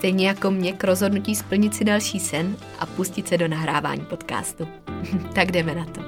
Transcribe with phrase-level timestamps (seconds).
[0.00, 4.68] Stejně jako mě k rozhodnutí splnit si další sen a pustit se do nahrávání podcastu.
[5.34, 6.00] tak jdeme na to.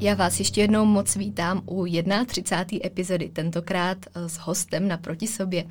[0.00, 1.86] Já vás ještě jednou moc vítám u
[2.26, 2.86] 31.
[2.86, 5.64] epizody, tentokrát eh, s hostem naproti sobě.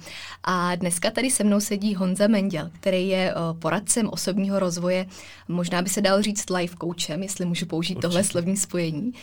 [0.43, 5.05] A dneska tady se mnou sedí Honza Menděl, který je eh, poradcem osobního rozvoje,
[5.47, 8.07] možná by se dal říct life coachem, jestli můžu použít Určitě.
[8.07, 9.13] tohle slovní spojení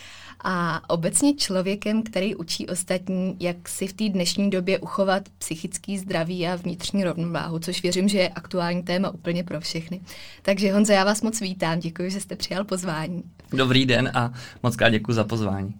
[0.43, 6.47] a obecně člověkem, který učí ostatní, jak si v té dnešní době uchovat psychický zdraví
[6.47, 10.01] a vnitřní rovnováhu, což věřím, že je aktuální téma úplně pro všechny.
[10.41, 13.23] Takže Honza, já vás moc vítám, děkuji, že jste přijal pozvání.
[13.51, 15.73] Dobrý den a moc krát děkuji za pozvání.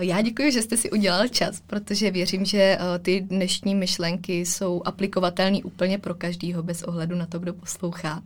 [0.00, 4.82] Já děkuji, že jste si udělal čas, protože věřím, že eh, ty dnešní myšlenky jsou
[4.84, 8.22] aplikovatelné úplně pro každýho bez ohledu na to, kdo poslouchá.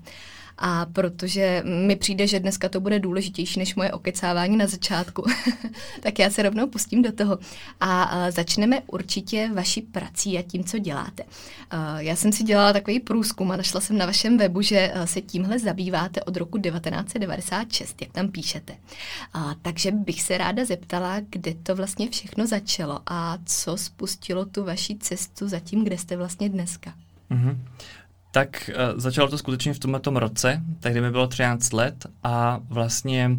[0.58, 5.24] A protože mi přijde, že dneska to bude důležitější než moje okecávání na začátku,
[6.02, 7.38] tak já se rovnou pustím do toho.
[7.80, 11.22] A začneme určitě vaší prací a tím, co děláte.
[11.98, 15.58] Já jsem si dělala takový průzkum a našla jsem na vašem webu, že se tímhle
[15.58, 18.76] zabýváte od roku 1996, jak tam píšete.
[19.62, 24.96] Takže bych se ráda zeptala, kde to vlastně všechno začalo a co spustilo tu vaši
[24.98, 26.94] cestu za tím, kde jste vlastně dneska.
[27.30, 27.56] Mm-hmm
[28.36, 33.30] tak uh, začalo to skutečně v tomhle roce, tehdy mi bylo 13 let a vlastně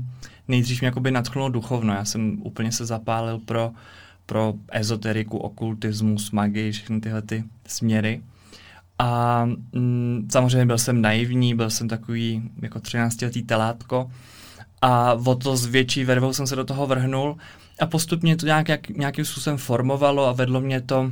[0.47, 1.93] nejdřív mě jakoby nadchnulo duchovno.
[1.93, 3.71] Já jsem úplně se zapálil pro,
[4.25, 8.21] pro ezoteriku, okultismus, magii, všechny tyhle ty směry.
[8.99, 14.11] A mm, samozřejmě byl jsem naivní, byl jsem takový jako 13-letý telátko
[14.81, 17.37] a o to s větší vervou jsem se do toho vrhnul
[17.79, 21.11] a postupně to nějak, jak, nějakým způsobem formovalo a vedlo mě to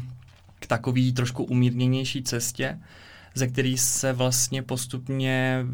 [0.59, 2.79] k takový trošku umírněnější cestě
[3.35, 5.65] ze který se vlastně postupně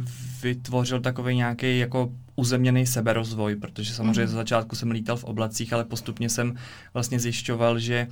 [0.41, 4.27] vytvořil takový nějaký jako uzemněný seberozvoj, protože samozřejmě mm.
[4.27, 6.55] za začátku jsem lítal v oblacích, ale postupně jsem
[6.93, 8.07] vlastně zjišťoval, že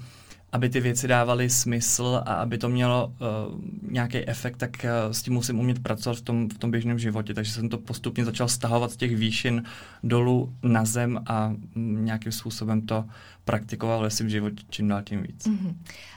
[0.52, 3.62] aby ty věci dávaly smysl a aby to mělo uh,
[3.92, 7.34] nějaký efekt, tak uh, s tím musím umět pracovat v tom, v tom běžném životě.
[7.34, 9.64] Takže jsem to postupně začal stahovat z těch výšin
[10.04, 13.06] dolů na zem a mm, nějakým způsobem to
[13.46, 15.48] praktikoval ve svém životě čím dál tím víc.
[15.48, 15.76] Mm-hmm.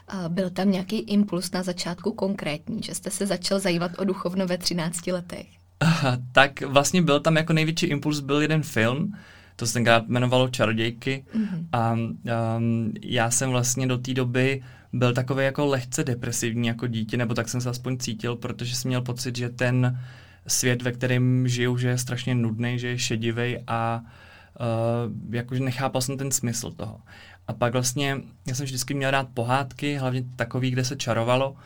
[0.08, 4.46] A byl tam nějaký impuls na začátku konkrétní, že jste se začal zajímat o duchovno
[4.46, 5.46] ve 13 letech?
[6.32, 9.12] tak vlastně byl tam jako největší impuls byl jeden film,
[9.62, 11.66] to se tenkrát jmenovalo Čarodějky mm-hmm.
[11.72, 14.62] a um, já jsem vlastně do té doby
[14.92, 18.88] byl takový jako lehce depresivní jako dítě, nebo tak jsem se aspoň cítil, protože jsem
[18.88, 20.00] měl pocit, že ten
[20.46, 26.02] svět, ve kterém žiju, že je strašně nudný, že je šedivý a uh, jakože nechápal
[26.02, 27.00] jsem ten smysl toho.
[27.48, 31.56] A pak vlastně, já jsem vždycky měl rád pohádky, hlavně takový, kde se čarovalo.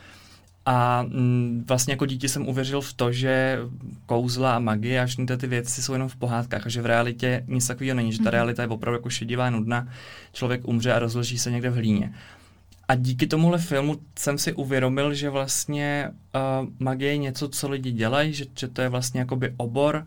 [0.67, 3.59] A mm, vlastně jako dítě jsem uvěřil v to, že
[4.07, 7.45] kouzla a magie a všechny ty věci jsou jenom v pohádkách a že v realitě
[7.47, 8.31] nic takového není, že ta mm-hmm.
[8.31, 9.89] realita je opravdu jako šedivá, nudná,
[10.33, 12.15] člověk umře a rozloží se někde v hlíně.
[12.89, 17.93] A díky tomuhle filmu jsem si uvědomil, že vlastně uh, magie je něco, co lidi
[17.93, 20.07] dělají, že, že to je vlastně jakoby obor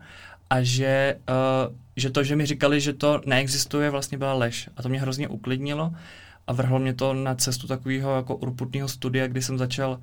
[0.50, 4.68] a že, uh, že to, že mi říkali, že to neexistuje, vlastně byla lež.
[4.76, 5.92] A to mě hrozně uklidnilo
[6.46, 9.98] a vrhlo mě to na cestu takového jako urputného studia, kdy jsem začal uh,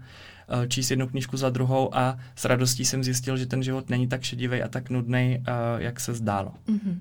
[0.68, 4.24] číst jednu knížku za druhou a s radostí jsem zjistil, že ten život není tak
[4.24, 6.52] šedivý a tak nudný, uh, jak se zdálo.
[6.70, 6.98] Mm-hmm.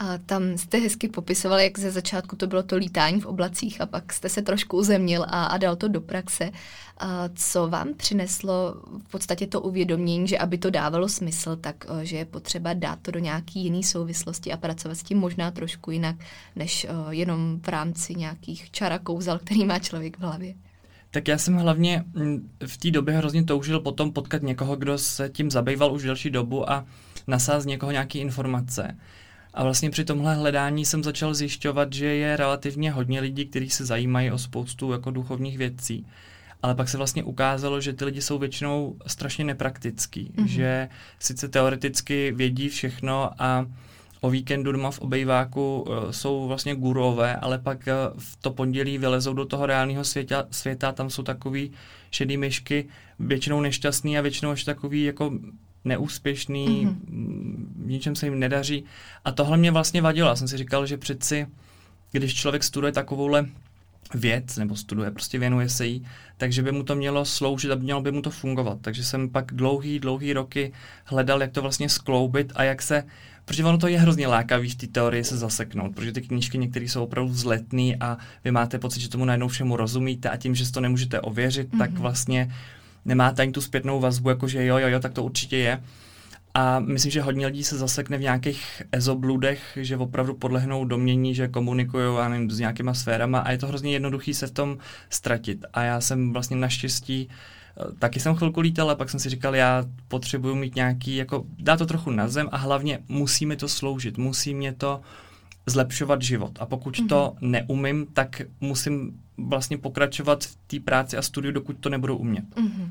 [0.00, 3.86] A tam jste hezky popisoval, jak ze začátku to bylo to lítání v oblacích a
[3.86, 6.50] pak jste se trošku uzemnil a, a dal to do praxe.
[6.98, 8.74] A co vám přineslo
[9.06, 12.98] v podstatě to uvědomění, že aby to dávalo smysl, tak eh, že je potřeba dát
[13.02, 16.16] to do nějaký jiný souvislosti a pracovat s tím možná trošku jinak,
[16.56, 20.54] než eh, jenom v rámci nějakých čara kouzel, který má člověk v hlavě?
[21.10, 25.28] Tak já jsem hlavně mm, v té době hrozně toužil potom potkat někoho, kdo se
[25.28, 26.84] tím zabýval už delší dobu a
[27.26, 28.96] nasáz z někoho nějaké informace.
[29.54, 33.84] A vlastně při tomhle hledání jsem začal zjišťovat, že je relativně hodně lidí, kteří se
[33.84, 36.06] zajímají o spoustu jako duchovních věcí.
[36.62, 40.44] ale pak se vlastně ukázalo, že ty lidi jsou většinou strašně nepraktický, mm-hmm.
[40.44, 43.66] že sice teoreticky vědí všechno a
[44.20, 48.98] o víkendu doma v obejváku uh, jsou vlastně gurové, ale pak uh, v to pondělí
[48.98, 51.70] vylezou do toho reálného světa, světa, tam jsou takový
[52.10, 52.88] šedý myšky,
[53.18, 55.32] většinou nešťastný a většinou ještě takový jako
[55.84, 56.96] neúspěšný, mm-hmm.
[57.84, 58.84] v ničem se jim nedaří.
[59.24, 60.28] A tohle mě vlastně vadilo.
[60.28, 61.46] Já jsem si říkal, že přeci,
[62.12, 63.46] když člověk studuje takovouhle
[64.14, 66.06] věc, nebo studuje, prostě věnuje se jí,
[66.36, 68.78] takže by mu to mělo sloužit a mělo by mu to fungovat.
[68.80, 70.72] Takže jsem pak dlouhý, dlouhý roky
[71.04, 73.04] hledal, jak to vlastně skloubit a jak se
[73.50, 76.84] Protože ono to je hrozně lákavý v té teorii se zaseknout, protože ty knížky některé
[76.84, 80.66] jsou opravdu vzletný a vy máte pocit, že tomu najednou všemu rozumíte a tím, že
[80.66, 81.78] si to nemůžete ověřit, mm-hmm.
[81.78, 82.02] tak mhm.
[82.02, 82.54] vlastně
[83.04, 85.82] nemáte ani tu zpětnou vazbu, jako že jo, jo, jo, tak to určitě je.
[86.54, 91.48] A myslím, že hodně lidí se zasekne v nějakých ezobludech, že opravdu podlehnou domění, že
[91.48, 92.18] komunikují
[92.48, 94.78] s nějakýma sférama a je to hrozně jednoduchý se v tom
[95.10, 95.64] ztratit.
[95.72, 97.59] A já jsem vlastně naštěstí eh,
[97.98, 101.76] taky jsem chvilku lítal, a pak jsem si říkal, já potřebuju mít nějaký, jako dá
[101.76, 105.00] to trochu na zem a hlavně musí mi to sloužit, musí mě to
[105.66, 106.58] zlepšovat život.
[106.60, 107.08] A pokud mm-hmm.
[107.08, 112.44] to neumím, tak musím vlastně pokračovat v té práci a studiu, dokud to nebudu umět.
[112.44, 112.90] Mm-hmm.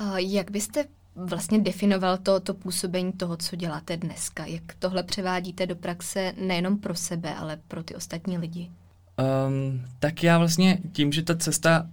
[0.00, 0.84] Uh, jak byste
[1.16, 4.46] vlastně definoval to, to působení toho, co děláte dneska?
[4.46, 8.70] Jak tohle převádíte do praxe nejenom pro sebe, ale pro ty ostatní lidi?
[9.48, 11.86] Um, tak já vlastně tím, že ta cesta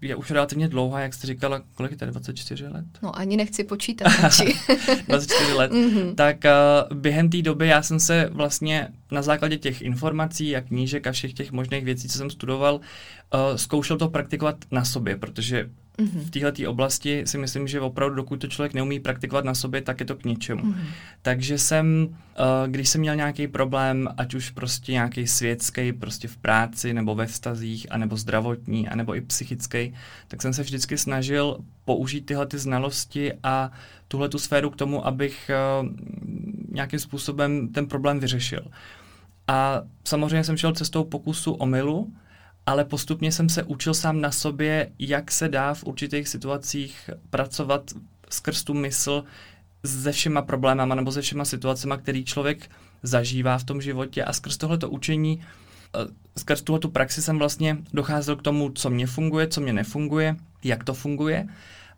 [0.00, 2.84] je už relativně dlouhá, jak jste říkala, kolik je to, 24 let?
[3.02, 4.08] No ani nechci počítat.
[5.08, 5.72] 24 let.
[5.72, 6.14] Mm-hmm.
[6.14, 6.36] Tak
[6.90, 11.12] uh, během té doby já jsem se vlastně na základě těch informací a knížek a
[11.12, 16.20] všech těch možných věcí, co jsem studoval, uh, zkoušel to praktikovat na sobě, protože Mm-hmm.
[16.20, 20.00] V této oblasti si myslím, že opravdu, dokud to člověk neumí praktikovat na sobě, tak
[20.00, 20.62] je to k ničemu.
[20.62, 20.86] Mm-hmm.
[21.22, 26.36] Takže jsem, uh, když jsem měl nějaký problém, ať už prostě nějaký světský, prostě v
[26.36, 29.94] práci, nebo ve vztazích, anebo zdravotní, anebo i psychický,
[30.28, 33.70] tak jsem se vždycky snažil použít tyhle ty znalosti a
[34.08, 35.50] tuhle tu sféru k tomu, abych
[35.82, 35.88] uh,
[36.72, 38.62] nějakým způsobem ten problém vyřešil.
[39.48, 42.12] A samozřejmě jsem šel cestou pokusu o milu,
[42.66, 47.90] ale postupně jsem se učil sám na sobě, jak se dá v určitých situacích pracovat
[48.30, 49.24] skrz tu mysl
[49.84, 52.70] se všema problémama nebo se všema situacemi, který člověk
[53.02, 54.24] zažívá v tom životě.
[54.24, 55.42] A skrz tohleto učení,
[55.94, 55.98] eh,
[56.38, 60.84] skrz tuhletu praxi jsem vlastně docházel k tomu, co mě funguje, co mě nefunguje, jak
[60.84, 61.46] to funguje.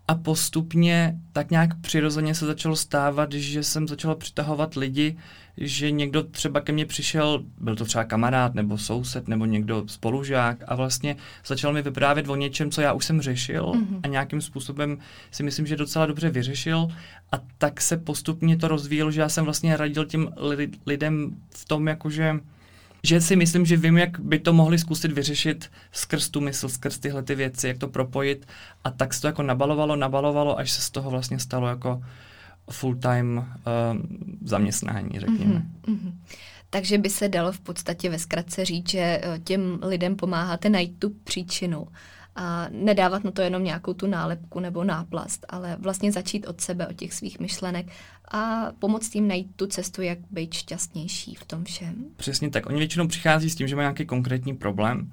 [0.09, 5.17] A postupně tak nějak přirozeně se začalo stávat, že jsem začal přitahovat lidi,
[5.56, 10.64] že někdo třeba ke mně přišel, byl to třeba kamarád nebo soused nebo někdo spolužák
[10.67, 11.17] a vlastně
[11.47, 14.00] začal mi vyprávět o něčem, co já už jsem řešil mm-hmm.
[14.03, 14.99] a nějakým způsobem
[15.31, 16.88] si myslím, že docela dobře vyřešil
[17.32, 20.29] a tak se postupně to rozvíjelo, že já jsem vlastně radil těm
[20.87, 22.41] lidem v tom, jakože
[23.03, 26.99] že si myslím, že vím, jak by to mohli zkusit vyřešit skrz tu mysl, skrz
[26.99, 28.47] tyhle ty věci, jak to propojit
[28.85, 32.03] a tak se to jako nabalovalo, nabalovalo, až se z toho vlastně stalo jako
[32.71, 33.45] full-time uh,
[34.43, 35.67] zaměstnání, řekněme.
[35.89, 36.13] Mm-hmm.
[36.71, 40.99] Takže by se dalo v podstatě ve zkratce říct, že eh, těm lidem pomáháte najít
[40.99, 41.87] tu příčinu
[42.37, 46.87] a nedávat na to jenom nějakou tu nálepku nebo náplast, ale vlastně začít od sebe,
[46.87, 47.87] od těch svých myšlenek
[48.31, 52.05] a pomoct jim najít tu cestu, jak být šťastnější v tom všem.
[52.17, 52.67] Přesně tak.
[52.67, 55.13] Oni většinou přichází s tím, že mají nějaký konkrétní problém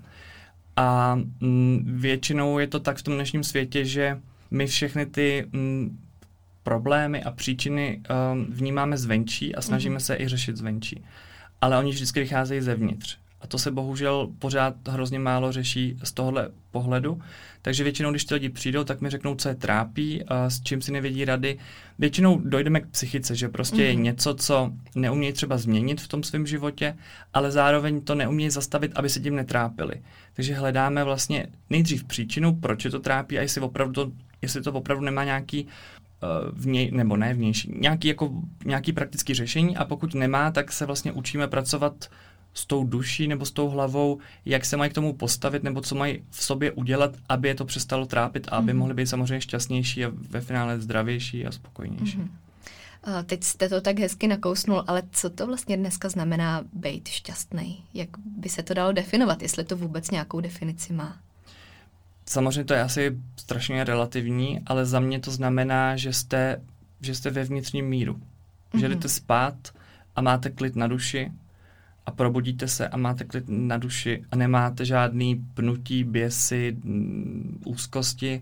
[0.76, 4.22] a mm, většinou je to tak v tom dnešním světě, že
[4.52, 6.00] my všechny ty mm,
[6.64, 8.02] problémy a příčiny
[8.34, 10.06] um, vnímáme zvenčí a snažíme mm-hmm.
[10.06, 11.04] se i řešit zvenčí.
[11.62, 13.18] Ale oni vždycky vycházejí zevnitř.
[13.44, 17.22] A to se bohužel pořád hrozně málo řeší z tohohle pohledu.
[17.62, 20.82] Takže většinou, když ty lidi přijdou, tak mi řeknou, co je trápí, a s čím
[20.82, 21.60] si nevědí rady.
[22.00, 23.88] Většinou dojdeme k psychice, že prostě mm-hmm.
[23.88, 24.04] je mhm.
[24.04, 26.98] něco, co neumějí třeba změnit v tom svém životě,
[27.34, 30.02] ale zároveň to neumějí zastavit, aby se tím netrápili.
[30.34, 34.12] Takže hledáme vlastně nejdřív příčinu, proč je to trápí a jestli, opravdu to,
[34.42, 35.68] jestli to opravdu nemá nějaký
[36.54, 38.32] vně, nebo ne vnější, nějaký, jako,
[38.66, 42.10] nějaký praktický řešení a pokud nemá, tak se vlastně učíme pracovat
[42.54, 45.96] s tou duší nebo s tou hlavou, jak se mají k tomu postavit nebo co
[45.96, 48.80] mají v sobě udělat, aby je to přestalo trápit a aby mm.
[48.80, 52.18] mohli být samozřejmě šťastnější a ve finále zdravější a spokojnější.
[52.18, 52.30] Mm.
[53.26, 57.84] Teď jste to tak hezky nakousnul, ale co to vlastně dneska znamená být šťastný?
[57.94, 61.18] Jak by se to dalo definovat, jestli to vůbec nějakou definici má?
[62.26, 66.62] Samozřejmě to je asi strašně relativní, ale za mě to znamená, že jste,
[67.02, 68.14] že jste ve vnitřním míru.
[68.14, 68.80] Mm-hmm.
[68.80, 68.96] Že mhm.
[68.96, 69.56] jdete spát
[70.16, 71.32] a máte klid na duši
[72.06, 78.42] a probudíte se a máte klid na duši a nemáte žádný pnutí, běsy, mm, úzkosti.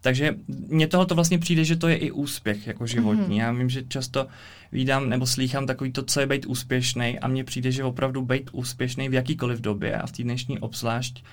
[0.00, 3.36] Takže mně toho to vlastně přijde, že to je i úspěch jako životní.
[3.36, 3.40] Mm-hmm.
[3.40, 4.26] Já vím, že často
[4.72, 8.50] vídám nebo slýchám takový to, co je být úspěšný a mně přijde, že opravdu být
[8.52, 11.24] úspěšný v jakýkoliv době a v té dnešní obzvlášť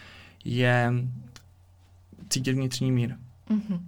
[0.45, 0.93] je
[2.29, 3.15] cítit vnitřní mír.
[3.49, 3.79] Mm-hmm.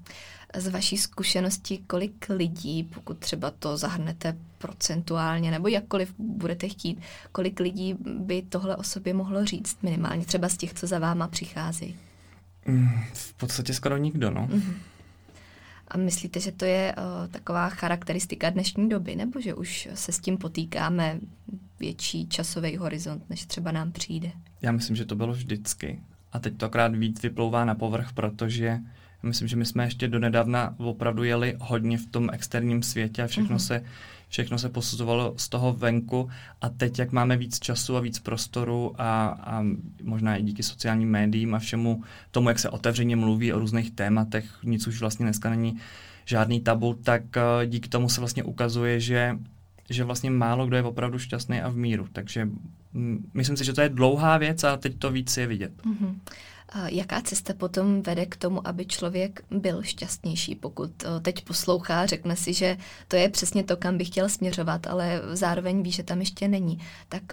[0.55, 6.99] Z vaší zkušenosti, kolik lidí, pokud třeba to zahrnete procentuálně nebo jakkoliv budete chtít,
[7.31, 11.27] kolik lidí by tohle o sobě mohlo říct minimálně, třeba z těch, co za váma
[11.27, 11.95] přicházejí?
[12.65, 14.47] Mm, v podstatě skoro nikdo, no.
[14.47, 14.73] Mm-hmm.
[15.87, 20.19] A myslíte, že to je uh, taková charakteristika dnešní doby, nebo že už se s
[20.19, 21.19] tím potýkáme
[21.79, 24.31] větší časový horizont, než třeba nám přijde?
[24.61, 26.01] Já myslím, že to bylo vždycky.
[26.33, 28.79] A teď to akorát víc vyplouvá na povrch, protože
[29.23, 33.55] myslím, že my jsme ještě donedávna opravdu jeli hodně v tom externím světě a všechno
[33.55, 33.67] mm-hmm.
[33.67, 33.83] se
[34.29, 36.29] všechno se posuzovalo z toho venku
[36.61, 39.65] a teď, jak máme víc času a víc prostoru a, a
[40.03, 44.45] možná i díky sociálním médiím a všemu tomu, jak se otevřeně mluví o různých tématech,
[44.63, 45.77] nic už vlastně dneska není
[46.25, 49.37] žádný tabu, tak uh, díky tomu se vlastně ukazuje, že
[49.89, 52.07] že vlastně málo kdo je opravdu šťastný a v míru.
[52.11, 52.49] Takže
[53.33, 55.71] myslím si, že to je dlouhá věc a teď to víc je vidět.
[55.85, 56.15] Mm-hmm.
[56.85, 62.53] Jaká cesta potom vede k tomu, aby člověk byl šťastnější, pokud teď poslouchá, řekne si,
[62.53, 62.77] že
[63.07, 66.79] to je přesně to, kam by chtěl směřovat, ale zároveň ví, že tam ještě není.
[67.09, 67.23] Tak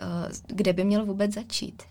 [0.46, 1.82] kde by měl vůbec začít?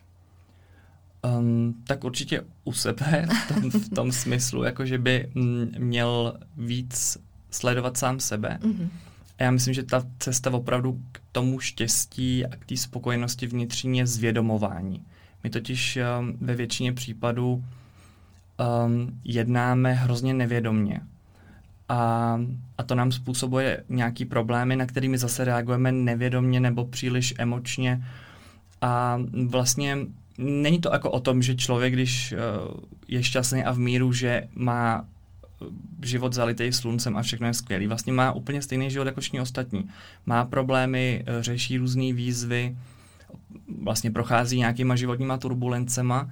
[1.38, 5.31] Um, tak určitě u sebe, v tom, v tom smyslu, jako že by
[5.77, 7.17] měl víc
[7.51, 8.60] sledovat sám sebe.
[8.62, 8.89] Mm-hmm.
[9.39, 13.97] A já myslím, že ta cesta opravdu k tomu štěstí a k té spokojenosti vnitřní
[13.97, 15.03] je zvědomování.
[15.43, 21.01] My totiž um, ve většině případů um, jednáme hrozně nevědomně.
[21.89, 22.39] A,
[22.77, 28.05] a to nám způsobuje nějaký problémy, na kterými zase reagujeme nevědomně nebo příliš emočně.
[28.81, 29.97] A vlastně
[30.37, 34.47] není to jako o tom, že člověk, když uh, je šťastný a v míru, že
[34.55, 35.05] má
[36.03, 37.88] život zalitý sluncem a všechno je skvělý.
[37.88, 39.89] Vlastně má úplně stejný život jako všichni ostatní.
[40.25, 42.77] Má problémy, uh, řeší různé výzvy,
[43.81, 46.29] vlastně prochází nějakýma životníma turbulencema,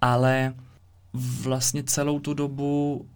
[0.00, 0.54] ale
[1.42, 3.06] vlastně celou tu dobu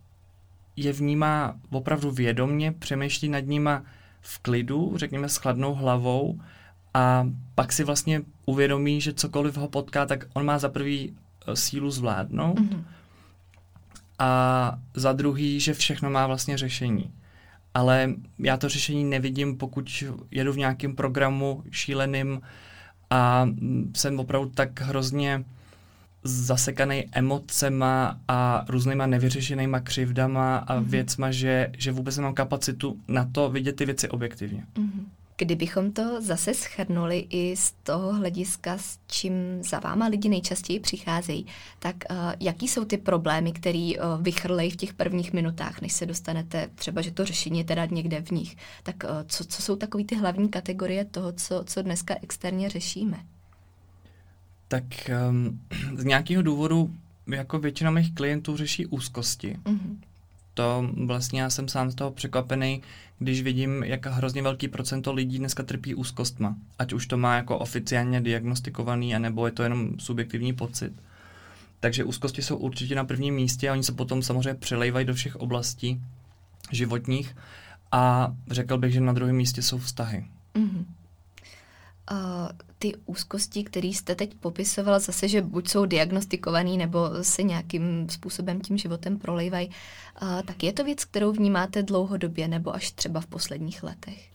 [0.76, 3.82] je vnímá opravdu vědomně, přemýšlí nad nima
[4.20, 6.40] v klidu, řekněme s chladnou hlavou
[6.94, 11.14] a pak si vlastně uvědomí, že cokoliv ho potká, tak on má za prvý
[11.46, 12.84] eh, sílu zvládnout mm-hmm.
[14.18, 17.12] A za druhý, že všechno má vlastně řešení.
[17.74, 22.40] Ale já to řešení nevidím, pokud jedu v nějakém programu šíleným,
[23.10, 23.48] a
[23.96, 25.44] jsem opravdu tak hrozně
[26.24, 30.84] zasekaný emocema a různýma nevyřešenýma křivdama a mm-hmm.
[30.84, 34.66] věcma, že, že vůbec nemám kapacitu na to vidět ty věci objektivně.
[34.74, 35.04] Mm-hmm.
[35.36, 41.46] Kdybychom to zase schrnuli i z toho hlediska, s čím za váma lidi nejčastěji přicházejí,
[41.78, 46.06] tak uh, jaký jsou ty problémy, které uh, vychrlejí v těch prvních minutách, než se
[46.06, 48.56] dostanete, třeba, že to řešení je teda někde v nich.
[48.82, 53.24] Tak uh, co, co jsou takové ty hlavní kategorie toho, co, co dneska externě řešíme?
[54.68, 54.84] Tak
[55.30, 55.60] um,
[55.96, 56.94] z nějakého důvodu
[57.26, 59.56] jako většina mých klientů řeší úzkosti.
[59.64, 59.96] Mm-hmm
[60.54, 62.82] to vlastně já jsem sám z toho překvapený,
[63.18, 66.56] když vidím, jak hrozně velký procento lidí dneska trpí úzkostma.
[66.78, 70.92] Ať už to má jako oficiálně diagnostikovaný, anebo je to jenom subjektivní pocit.
[71.80, 75.36] Takže úzkosti jsou určitě na prvním místě a oni se potom samozřejmě přelejvají do všech
[75.36, 76.00] oblastí
[76.72, 77.36] životních
[77.92, 80.26] a řekl bych, že na druhém místě jsou vztahy.
[80.54, 80.84] Mm-hmm
[82.10, 82.18] uh,
[82.78, 88.60] ty úzkosti, které jste teď popisoval, zase, že buď jsou diagnostikovaný, nebo se nějakým způsobem
[88.60, 93.26] tím životem prolejvají, uh, tak je to věc, kterou vnímáte dlouhodobě, nebo až třeba v
[93.26, 94.34] posledních letech?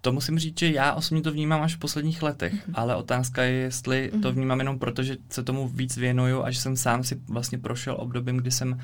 [0.00, 2.72] To musím říct, že já osobně to vnímám až v posledních letech, mm-hmm.
[2.74, 4.22] ale otázka je, jestli mm-hmm.
[4.22, 4.36] to mhm.
[4.36, 7.96] vnímám jenom proto, že se tomu víc věnuju a že jsem sám si vlastně prošel
[7.98, 8.78] obdobím, kdy jsem uh,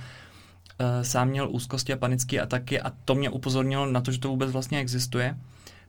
[1.03, 4.51] sám měl úzkosti a panické ataky a to mě upozornilo na to, že to vůbec
[4.51, 5.37] vlastně existuje.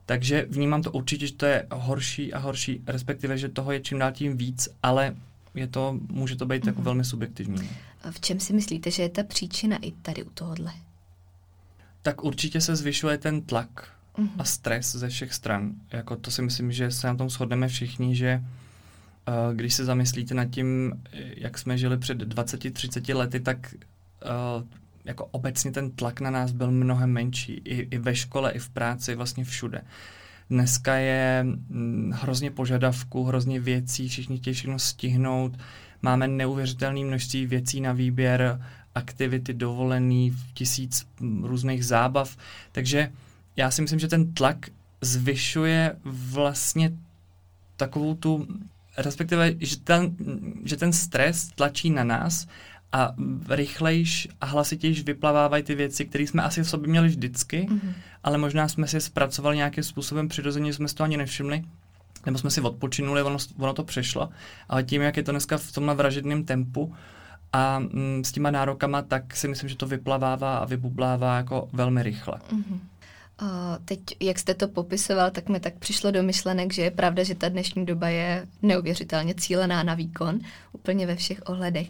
[0.06, 3.98] Takže vnímám to určitě, že to je horší a horší, respektive, že toho je čím
[3.98, 5.16] dál tím víc, ale
[5.54, 6.66] je to, může to být mm-hmm.
[6.66, 6.84] jako mhm.
[6.84, 7.70] velmi subjektivní.
[8.02, 10.72] A v čem si myslíte, že je ta příčina i tady u tohohle?
[12.02, 14.30] Tak určitě se zvyšuje ten tlak mm-hmm.
[14.38, 15.72] a stres ze všech stran.
[15.92, 18.42] Jako to si myslím, že se na tom shodneme všichni, že
[19.28, 24.66] uh, když se zamyslíte nad tím, jak jsme žili před 20-30 lety, tak uh,
[25.04, 27.52] jako obecně ten tlak na nás byl mnohem menší.
[27.52, 29.82] I, i ve škole, i v práci, vlastně všude.
[30.50, 35.58] Dneska je hm, hrozně požadavků, hrozně věcí, všichni chtějí všechno stihnout,
[36.02, 38.60] máme neuvěřitelné množství věcí na výběr,
[38.94, 42.36] aktivity dovolený, tisíc hm, různých zábav,
[42.72, 43.12] takže
[43.56, 44.66] já si myslím, že ten tlak
[45.00, 46.92] zvyšuje vlastně
[47.76, 48.46] takovou tu,
[48.96, 50.16] respektive, že ten,
[50.64, 52.46] že ten stres tlačí na nás
[52.92, 53.14] a
[53.48, 57.92] rychlejš a hlasitějš vyplavávají ty věci, které jsme asi v sobě měli vždycky, mm-hmm.
[58.24, 61.64] ale možná jsme si je zpracovali nějakým způsobem přirozeně, jsme si to ani nevšimli,
[62.26, 64.28] nebo jsme si odpočinuli, ono, ono to přešlo,
[64.68, 66.94] ale tím, jak je to dneska v tomhle vražedném tempu
[67.52, 72.02] a mm, s těma nárokama tak si myslím, že to vyplavává a vybublává jako velmi
[72.02, 72.34] rychle.
[72.52, 72.78] Mm-hmm.
[73.84, 77.34] Teď, jak jste to popisoval, tak mi tak přišlo do myšlenek, že je pravda, že
[77.34, 80.38] ta dnešní doba je neuvěřitelně cílená na výkon,
[80.72, 81.88] úplně ve všech ohledech.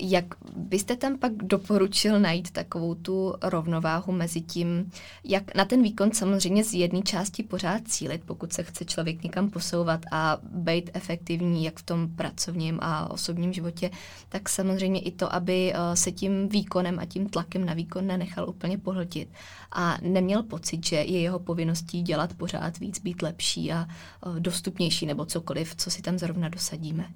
[0.00, 0.24] Jak
[0.56, 4.90] byste tam pak doporučil najít takovou tu rovnováhu mezi tím,
[5.24, 9.50] jak na ten výkon samozřejmě z jedné části pořád cílit, pokud se chce člověk někam
[9.50, 13.90] posouvat a být efektivní jak v tom pracovním a osobním životě,
[14.28, 18.48] tak samozřejmě i to, aby eh, se tím výkonem a tím tlakem na výkon nenechal
[18.48, 19.28] úplně pohltit.
[19.72, 25.06] A neměl pocit, že je jeho povinností dělat pořád víc, být lepší a eh, dostupnější
[25.06, 27.06] nebo cokoliv, co si tam zrovna dosadíme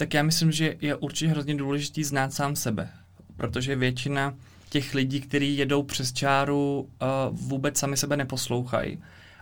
[0.00, 2.88] tak já myslím, že je určitě hrozně důležitý znát sám sebe,
[3.36, 4.34] protože většina
[4.70, 8.98] těch lidí, kteří jedou přes čáru, uh, vůbec sami sebe neposlouchají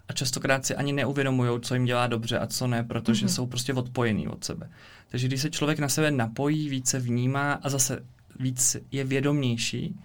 [0.09, 3.29] a častokrát si ani neuvědomují, co jim dělá dobře a co ne, protože mm-hmm.
[3.29, 4.71] jsou prostě odpojení od sebe.
[5.09, 8.05] Takže když se člověk na sebe napojí, více vnímá a zase
[8.41, 10.01] víc je vědomější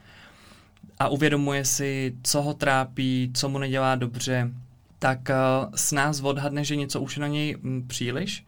[0.99, 4.51] a uvědomuje si, co ho trápí, co mu nedělá dobře,
[4.99, 8.45] tak uh, s nás odhadne, že něco už je na něj mm, příliš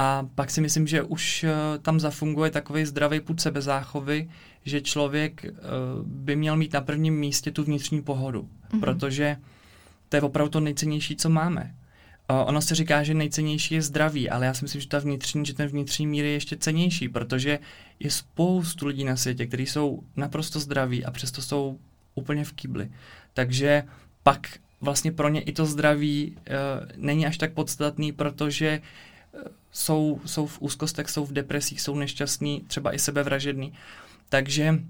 [0.00, 4.30] a pak si myslím, že už uh, tam zafunguje takový zdravý půd sebezáchovy,
[4.64, 8.80] že člověk uh, by měl mít na prvním místě tu vnitřní pohodu, mm-hmm.
[8.80, 9.36] protože
[10.08, 11.74] to je opravdu to nejcennější, co máme.
[12.46, 15.54] Ono se říká, že nejcennější je zdraví, ale já si myslím, že ta vnitřní, že
[15.54, 17.58] ten vnitřní mír je ještě cenější, protože
[18.00, 21.78] je spoustu lidí na světě, kteří jsou naprosto zdraví a přesto jsou
[22.14, 22.90] úplně v kýbli.
[23.34, 23.82] Takže
[24.22, 24.48] pak
[24.80, 28.80] vlastně pro ně i to zdraví uh, není až tak podstatný, protože
[29.72, 33.72] jsou, jsou v úzkostech, jsou v depresích, jsou nešťastní, třeba i sebevražední.
[34.28, 34.80] Takže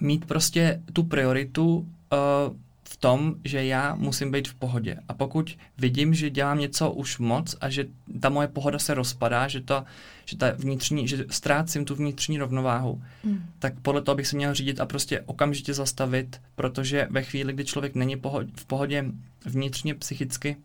[0.00, 2.56] mít prostě tu prioritu uh,
[2.88, 4.96] v tom, že já musím být v pohodě.
[5.08, 7.86] A pokud vidím, že dělám něco už moc a že
[8.20, 9.84] ta moje pohoda se rozpadá, že, to,
[10.24, 13.44] že, ta vnitřní, že ztrácím tu vnitřní rovnováhu, mm.
[13.58, 17.64] tak podle toho bych se měl řídit a prostě okamžitě zastavit, protože ve chvíli, kdy
[17.64, 18.16] člověk není
[18.56, 19.04] v pohodě
[19.44, 20.56] vnitřně, psychicky,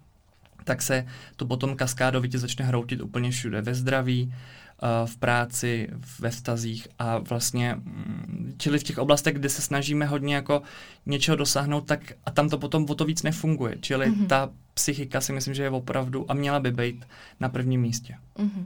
[0.64, 3.62] tak se to potom kaskádovitě začne hroutit úplně všude.
[3.62, 9.50] Ve zdraví, eh, v práci, ve vztazích a vlastně, mm, čili v těch oblastech, kde
[9.50, 10.62] se snažíme hodně jako
[11.06, 13.78] něčeho dosáhnout, tak a tam to potom o to víc nefunguje.
[13.82, 14.28] Čili mm-hmm.
[14.28, 17.06] ta psychika si myslím, že je opravdu a měla by být
[17.40, 18.16] na prvním místě.
[18.38, 18.66] Mm-hmm.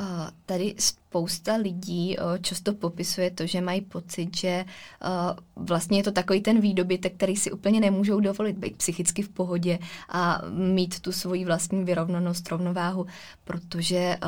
[0.00, 0.74] Uh, tady
[1.08, 4.64] spousta lidí uh, často popisuje to, že mají pocit, že
[5.04, 9.28] uh, vlastně je to takový ten výdobytek, který si úplně nemůžou dovolit být psychicky v
[9.28, 13.06] pohodě a mít tu svoji vlastní vyrovnanost, rovnováhu,
[13.44, 14.18] protože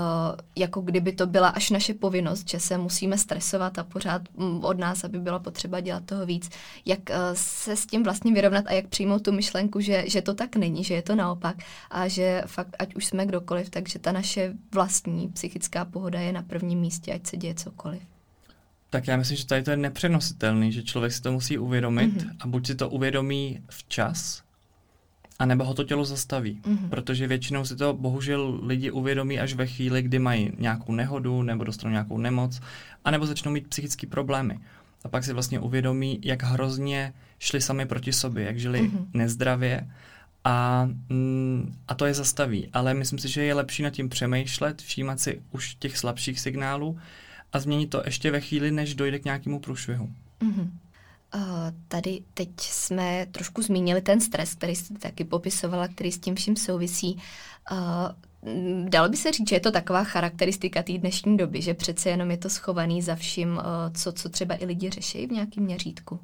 [0.56, 4.78] jako kdyby to byla až naše povinnost, že se musíme stresovat a pořád mm, od
[4.78, 6.50] nás, aby byla potřeba dělat toho víc.
[6.86, 7.00] Jak
[7.32, 10.84] se s tím vlastně vyrovnat a jak přijmout tu myšlenku, že, že to tak není,
[10.84, 11.56] že je to naopak
[11.90, 16.42] a že fakt, ať už jsme kdokoliv, takže ta naše vlastní psychická pohoda je na
[16.42, 18.02] prvním prvním místě, ať se děje cokoliv.
[18.90, 22.36] Tak já myslím, že tady to je nepřenositelný, že člověk si to musí uvědomit mm-hmm.
[22.40, 24.42] a buď si to uvědomí včas,
[25.38, 26.60] a nebo ho to tělo zastaví.
[26.62, 26.88] Mm-hmm.
[26.88, 31.64] Protože většinou si to bohužel lidi uvědomí až ve chvíli, kdy mají nějakou nehodu nebo
[31.64, 32.60] dostanou nějakou nemoc,
[33.04, 34.60] anebo začnou mít psychické problémy.
[35.04, 39.06] A pak si vlastně uvědomí, jak hrozně šli sami proti sobě, jak žili mm-hmm.
[39.14, 39.88] nezdravě
[40.44, 42.68] a, mm, a to je zastaví.
[42.72, 46.98] Ale myslím si, že je lepší nad tím přemýšlet, všímat si už těch slabších signálů
[47.52, 50.10] a změnit to ještě ve chvíli, než dojde k nějakému průšvihu.
[50.40, 50.70] Mm-hmm.
[51.88, 56.56] Tady teď jsme trošku zmínili ten stres, který jste taky popisovala, který s tím vším
[56.56, 57.18] souvisí.
[57.70, 62.10] Uh, dalo by se říct, že je to taková charakteristika té dnešní doby, že přece
[62.10, 63.62] jenom je to schovaný za vším, uh,
[63.94, 66.20] co, co třeba i lidi řeší v nějakém měřítku?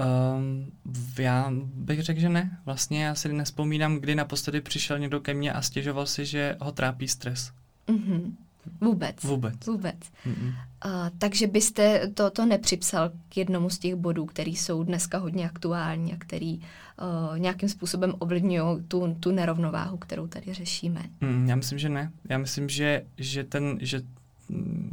[0.00, 0.72] Um,
[1.18, 2.58] já bych řekl, že ne.
[2.64, 6.72] Vlastně já si nespomínám, kdy naposledy přišel někdo ke mně a stěžoval si, že ho
[6.72, 7.52] trápí stres.
[7.88, 8.32] Mm-hmm.
[8.80, 9.24] Vůbec.
[9.24, 9.66] Vůbec.
[9.66, 9.96] Vůbec.
[10.26, 10.48] Mm-mm.
[10.48, 15.46] Uh, takže byste to, to nepřipsal k jednomu z těch bodů, který jsou dneska hodně
[15.46, 21.02] aktuální a který uh, nějakým způsobem ovlivňují tu, tu nerovnováhu, kterou tady řešíme.
[21.20, 22.12] Mm, já myslím, že ne.
[22.28, 24.02] Já myslím, že, že, ten, že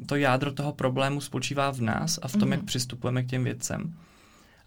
[0.05, 2.51] to jádro toho problému spočívá v nás a v tom, mm-hmm.
[2.51, 3.93] jak přistupujeme k těm věcem.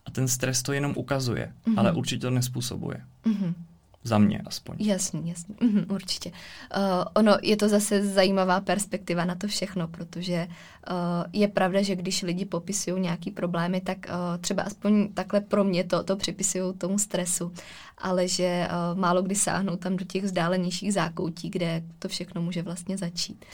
[0.04, 1.78] A ten stres to jenom ukazuje, mm-hmm.
[1.78, 3.00] ale určitě to nespůsobuje.
[3.24, 3.54] Mm-hmm.
[4.02, 4.76] Za mě aspoň.
[4.78, 6.30] Jasně, jasně, mm, určitě.
[6.30, 10.48] Uh, ono je to zase zajímavá perspektiva na to všechno, protože
[10.90, 10.96] uh,
[11.32, 15.84] je pravda, že když lidi popisují nějaký problémy, tak uh, třeba aspoň takhle pro mě
[15.84, 17.52] to, to připisují tomu stresu,
[17.98, 22.62] ale že uh, málo kdy sáhnou tam do těch vzdálenějších zákoutí, kde to všechno může
[22.62, 23.44] vlastně začít.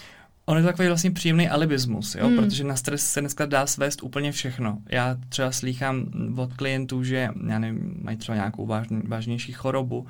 [0.48, 2.26] On je to takový vlastně příjemný alibismus, jo?
[2.26, 2.36] Hmm.
[2.36, 4.78] protože na stres se dneska dá svést úplně všechno.
[4.88, 6.06] Já třeba slýchám
[6.36, 10.06] od klientů, že já nevím, mají třeba nějakou vážný, vážnější chorobu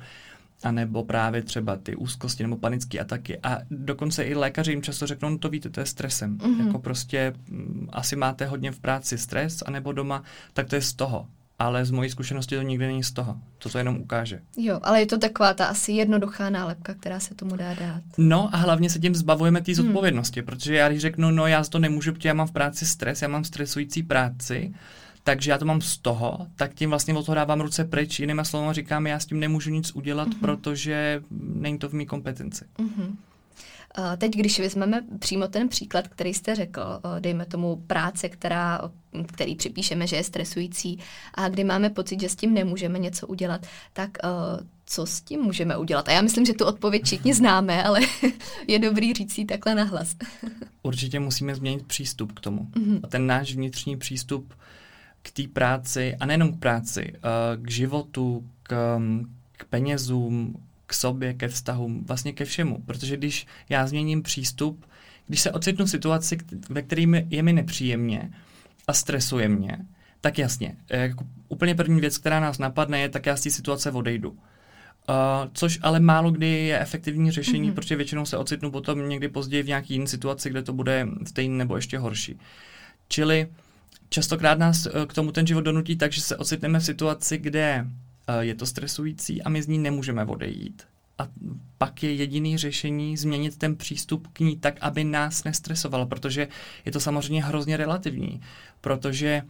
[0.63, 3.39] anebo právě třeba ty úzkosti nebo panické ataky.
[3.43, 6.37] A dokonce i lékaři jim často řeknou, no to víte, to je stresem.
[6.37, 6.65] Mm-hmm.
[6.65, 10.23] Jako prostě m, mm, asi máte hodně v práci stres, anebo doma,
[10.53, 11.27] tak to je z toho
[11.59, 13.37] ale z mojí zkušenosti to nikdy není z toho.
[13.57, 14.41] To to jenom ukáže.
[14.57, 18.03] Jo, ale je to taková ta asi jednoduchá nálepka, která se tomu dá dát.
[18.17, 19.85] No a hlavně se tím zbavujeme té hmm.
[19.85, 20.45] zodpovědnosti, hmm.
[20.45, 23.27] protože já když řeknu, no já to nemůžu, protože já mám v práci stres, já
[23.27, 24.73] mám stresující práci,
[25.23, 28.19] takže já to mám z toho, tak tím vlastně od toho dávám ruce pryč.
[28.19, 30.39] Jinými slovy říkám, já s tím nemůžu nic udělat, mm-hmm.
[30.39, 32.65] protože není to v mý kompetenci.
[32.79, 33.15] Mm-hmm.
[34.17, 36.81] Teď, když vezmeme přímo ten příklad, který jste řekl,
[37.19, 38.91] dejme tomu práce, která,
[39.25, 40.99] který připíšeme, že je stresující
[41.33, 44.17] a kdy máme pocit, že s tím nemůžeme něco udělat, tak
[44.85, 46.09] co s tím můžeme udělat?
[46.09, 47.99] A já myslím, že tu odpověď všichni známe, ale
[48.67, 50.15] je dobrý říct si takhle nahlas.
[50.83, 52.67] Určitě musíme změnit přístup k tomu.
[52.73, 52.99] Mm-hmm.
[53.03, 54.53] A ten náš vnitřní přístup
[55.21, 57.13] k té práci, a nejenom k práci,
[57.61, 58.99] k životu, k,
[59.51, 62.81] k penězům, k sobě, ke vztahům, vlastně ke všemu.
[62.85, 64.85] Protože když já změním přístup,
[65.27, 66.37] když se ocitnu v situaci,
[66.69, 68.31] ve které je mi nepříjemně
[68.87, 69.77] a stresuje mě,
[70.21, 73.91] tak jasně, jako úplně první věc, která nás napadne, je, tak já z té situace
[73.91, 74.29] odejdu.
[74.29, 75.15] Uh,
[75.53, 77.75] což ale málo kdy je efektivní řešení, mm-hmm.
[77.75, 81.57] protože většinou se ocitnu potom někdy později v nějaké jiné situaci, kde to bude stejný
[81.57, 82.39] nebo ještě horší.
[83.07, 83.47] Čili
[84.09, 87.85] častokrát nás uh, k tomu ten život donutí tak, že se ocitneme v situaci, kde
[87.85, 88.06] Eh,
[88.39, 90.83] je to stresující a my z ní nemůžeme odejít.
[91.19, 91.27] A
[91.77, 96.47] pak je jediný řešení změnit ten přístup k ní tak, aby nás nestresoval, protože
[96.85, 98.41] je to samozřejmě hrozně relativní,
[98.81, 99.41] protože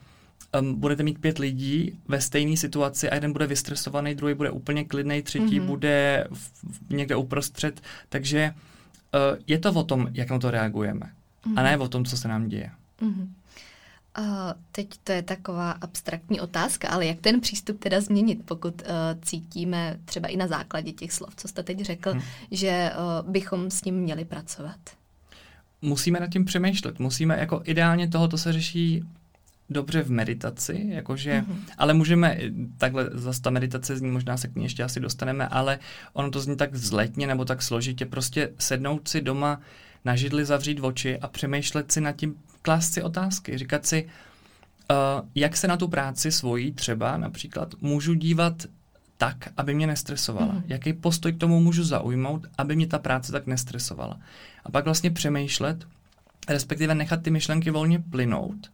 [0.60, 4.84] um, budete mít pět lidí ve stejné situaci a jeden bude vystresovaný, druhý bude úplně
[4.84, 5.66] klidný, třetí mm-hmm.
[5.66, 11.06] bude v, v, někde uprostřed, takže uh, je to o tom, jak na to reagujeme
[11.46, 11.60] mm-hmm.
[11.60, 12.72] a ne o tom, co se nám děje.
[13.02, 13.28] Mm-hmm.
[14.20, 14.26] Uh,
[14.72, 18.88] teď to je taková abstraktní otázka, ale jak ten přístup teda změnit, pokud uh,
[19.22, 22.22] cítíme třeba i na základě těch slov, co jste teď řekl, hmm.
[22.52, 22.92] že
[23.24, 24.80] uh, bychom s ním měli pracovat?
[25.82, 27.00] Musíme nad tím přemýšlet.
[27.00, 29.04] Musíme, jako ideálně tohoto se řeší
[29.70, 31.58] dobře v meditaci, jakože, mm-hmm.
[31.78, 32.38] ale můžeme,
[32.78, 35.80] takhle zase ta meditace zní, možná se k ní ještě asi dostaneme, ale
[36.14, 39.62] ono to zní tak vzletně nebo tak složitě, prostě sednout si doma
[40.08, 45.30] na židli, zavřít oči a přemýšlet si nad tím, klást si otázky, říkat si, uh,
[45.36, 48.66] jak se na tu práci svojí třeba například můžu dívat
[49.18, 50.54] tak, aby mě nestresovala.
[50.54, 50.64] Mm-hmm.
[50.68, 54.20] Jaký postoj k tomu můžu zaujmout, aby mě ta práce tak nestresovala.
[54.66, 55.88] A pak vlastně přemýšlet,
[56.50, 58.72] respektive nechat ty myšlenky volně plynout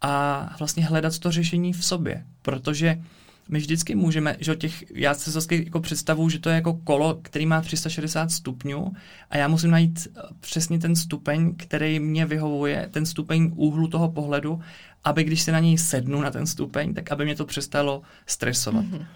[0.00, 2.24] a vlastně hledat to řešení v sobě.
[2.42, 3.02] Protože
[3.48, 7.18] my vždycky můžeme, že těch, já se zase jako představu, že to je jako kolo,
[7.22, 8.92] který má 360 stupňů
[9.30, 14.10] a já musím najít eh, přesně ten stupeň, který mě vyhovuje, ten stupeň úhlu toho
[14.10, 14.60] pohledu,
[15.04, 18.84] aby když se na něj sednu na ten stupeň, tak aby mě to přestalo stresovat.
[18.84, 19.06] Mm-hmm.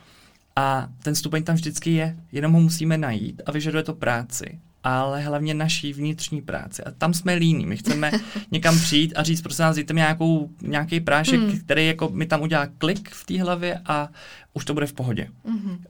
[0.56, 5.20] A ten stupeň tam vždycky je, jenom ho musíme najít a vyžaduje to práci ale
[5.20, 6.84] hlavně naší vnitřní práci.
[6.84, 7.66] A tam jsme líní.
[7.66, 8.10] My chceme
[8.50, 11.58] někam přijít a říct, prosím nás, dejte mi nějakou, nějaký prášek, hmm.
[11.58, 14.08] který jako mi tam udělá klik v té hlavě a
[14.54, 15.28] už to bude v pohodě.
[15.44, 15.84] Hmm.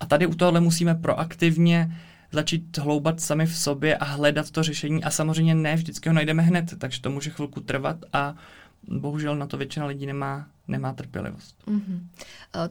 [0.00, 1.96] A tady u tohohle musíme proaktivně
[2.32, 6.42] začít hloubat sami v sobě a hledat to řešení a samozřejmě ne vždycky ho najdeme
[6.42, 8.34] hned, takže to může chvilku trvat a
[8.88, 11.54] bohužel na to většina lidí nemá nemá trpělivost.
[11.68, 12.00] Mm-hmm.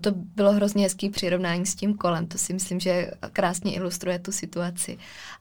[0.02, 4.32] To bylo hrozně hezký přirovnání s tím kolem, to si myslím, že krásně ilustruje tu
[4.32, 4.98] situaci.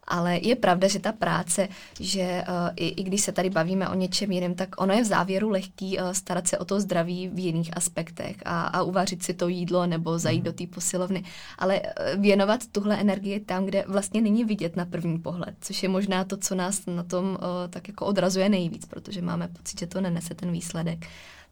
[0.08, 1.68] Ale je pravda, že ta práce,
[2.00, 5.06] že uh, i, i když se tady bavíme o něčem jiném, tak ono je v
[5.06, 9.34] závěru lehký uh, starat se o to zdraví v jiných aspektech a, a uvařit si
[9.34, 10.44] to jídlo nebo zajít mm.
[10.44, 11.24] do té posilovny.
[11.58, 15.88] Ale uh, věnovat tuhle energii tam, kde vlastně není vidět na první pohled, což je
[15.88, 17.36] možná to, co nás na tom uh,
[17.70, 21.06] tak jako odrazuje nejvíc, protože máme pocit, že to nenese ten výsledek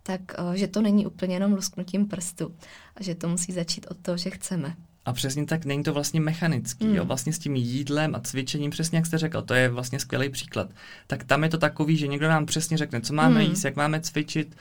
[0.07, 2.55] tak eh, že to není úplně jenom lusknutím prstu
[2.97, 4.75] a že to musí začít od toho, že chceme.
[5.05, 6.95] A přesně tak, není to vlastně mechanický, mm.
[6.95, 10.29] jo, vlastně s tím jídlem a cvičením, přesně jak jste řekl, to je vlastně skvělý
[10.29, 10.71] příklad.
[11.07, 13.51] Tak tam je to takový, že někdo nám přesně řekne, co máme mm.
[13.51, 14.57] jíst, jak máme cvičit,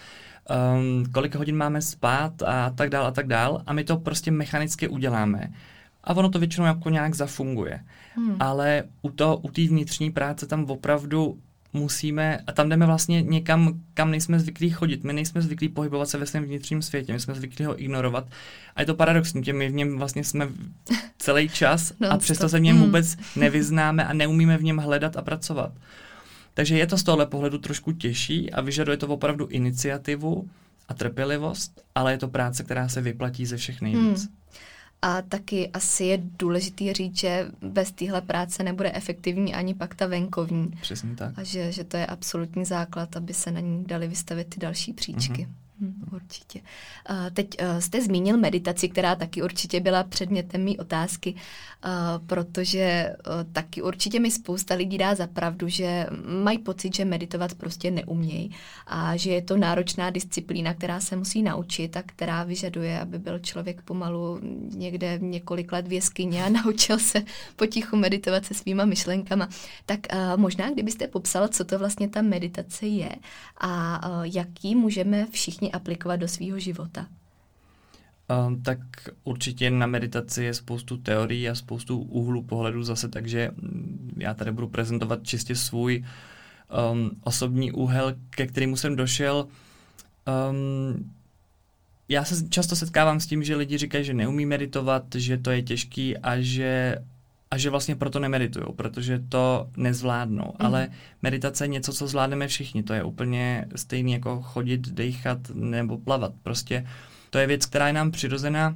[0.75, 4.31] um, kolik hodin máme spát a tak dál a tak dál a my to prostě
[4.31, 5.53] mechanicky uděláme.
[6.03, 7.83] A ono to většinou jako nějak zafunguje.
[8.15, 8.35] Hmm.
[8.39, 11.39] Ale u té u vnitřní práce tam opravdu
[11.73, 15.03] musíme, a tam jdeme vlastně někam, kam nejsme zvyklí chodit.
[15.03, 18.27] My nejsme zvyklí pohybovat se ve svém vnitřním světě, my jsme zvyklí ho ignorovat.
[18.75, 20.49] A je to paradoxní, že my v něm vlastně jsme
[21.17, 22.85] celý čas a přesto se v něm hmm.
[22.85, 25.71] vůbec nevyznáme a neumíme v něm hledat a pracovat.
[26.53, 30.49] Takže je to z tohle pohledu trošku těžší a vyžaduje to opravdu iniciativu
[30.87, 34.25] a trpělivost, ale je to práce, která se vyplatí ze všech nejvíc.
[34.25, 34.35] Hmm.
[35.05, 40.07] A taky asi je důležité říct, že bez téhle práce nebude efektivní ani pak ta
[40.07, 40.71] venkovní.
[40.81, 41.39] Přesně tak.
[41.39, 44.93] A že, že to je absolutní základ, aby se na ní dali vystavit ty další
[44.93, 45.41] příčky.
[45.41, 45.62] Mm-hmm.
[45.83, 46.59] Mm-hmm, určitě.
[47.09, 53.15] Uh, teď uh, jste zmínil meditaci, která taky určitě byla předmětem mý otázky, uh, protože
[53.51, 56.07] taky určitě mi spousta lidí dá za pravdu, že
[56.43, 58.51] mají pocit, že meditovat prostě neumějí
[58.87, 63.39] a že je to náročná disciplína, která se musí naučit a která vyžaduje, aby byl
[63.39, 64.39] člověk pomalu
[64.75, 67.23] někde několik let v jeskyni a naučil se
[67.55, 69.49] potichu meditovat se svýma myšlenkama.
[69.85, 69.99] Tak
[70.35, 73.15] možná, kdybyste popsal, co to vlastně ta meditace je
[73.61, 77.07] a jaký můžeme všichni aplikovat do svého života?
[78.47, 78.79] Um, tak
[79.23, 84.51] určitě na meditaci je spoustu teorií a spoustu úhlu pohledu zase, takže mm, já tady
[84.51, 86.05] budu prezentovat čistě svůj
[86.91, 89.47] um, osobní úhel, ke kterému jsem došel.
[90.49, 91.11] Um,
[92.09, 95.61] já se často setkávám s tím, že lidi říkají, že neumí meditovat, že to je
[95.61, 96.97] těžký a že
[97.53, 100.45] a že vlastně proto nemeditují, protože to nezvládnou.
[100.45, 100.65] Mm.
[100.65, 100.89] Ale
[101.21, 102.83] meditace je něco, co zvládneme všichni.
[102.83, 106.33] To je úplně stejný jako chodit, dechat nebo plavat.
[106.43, 106.87] Prostě
[107.29, 108.75] to je věc, která je nám přirozená,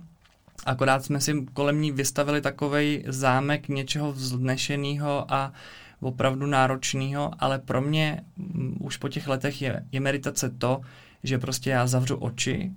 [0.65, 5.53] akorát jsme si kolem ní vystavili takový zámek něčeho vznešeného a
[5.99, 10.81] opravdu náročného, ale pro mě m, už po těch letech je, je meditace to,
[11.23, 12.71] že prostě já zavřu oči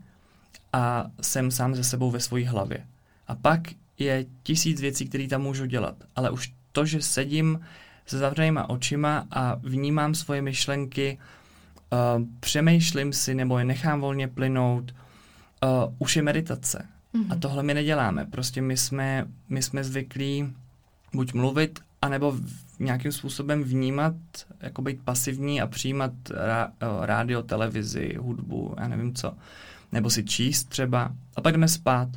[0.72, 2.86] a jsem sám ze sebou ve své hlavě.
[3.28, 3.60] A pak
[4.00, 7.60] je tisíc věcí, které tam můžu dělat, ale už to, že sedím
[8.06, 11.18] se zavřenýma očima a vnímám svoje myšlenky,
[11.92, 14.94] uh, přemýšlím si nebo je nechám volně plynout,
[15.62, 16.86] uh, už je meditace.
[17.14, 17.32] Mm-hmm.
[17.32, 18.26] A tohle my neděláme.
[18.26, 20.52] Prostě my jsme, my jsme zvyklí
[21.14, 22.42] buď mluvit, anebo v,
[22.78, 24.14] nějakým způsobem vnímat,
[24.60, 29.34] jako být pasivní a přijímat rá, rádio, televizi, hudbu, já nevím co.
[29.92, 31.12] Nebo si číst třeba.
[31.36, 32.08] A pak jdeme spát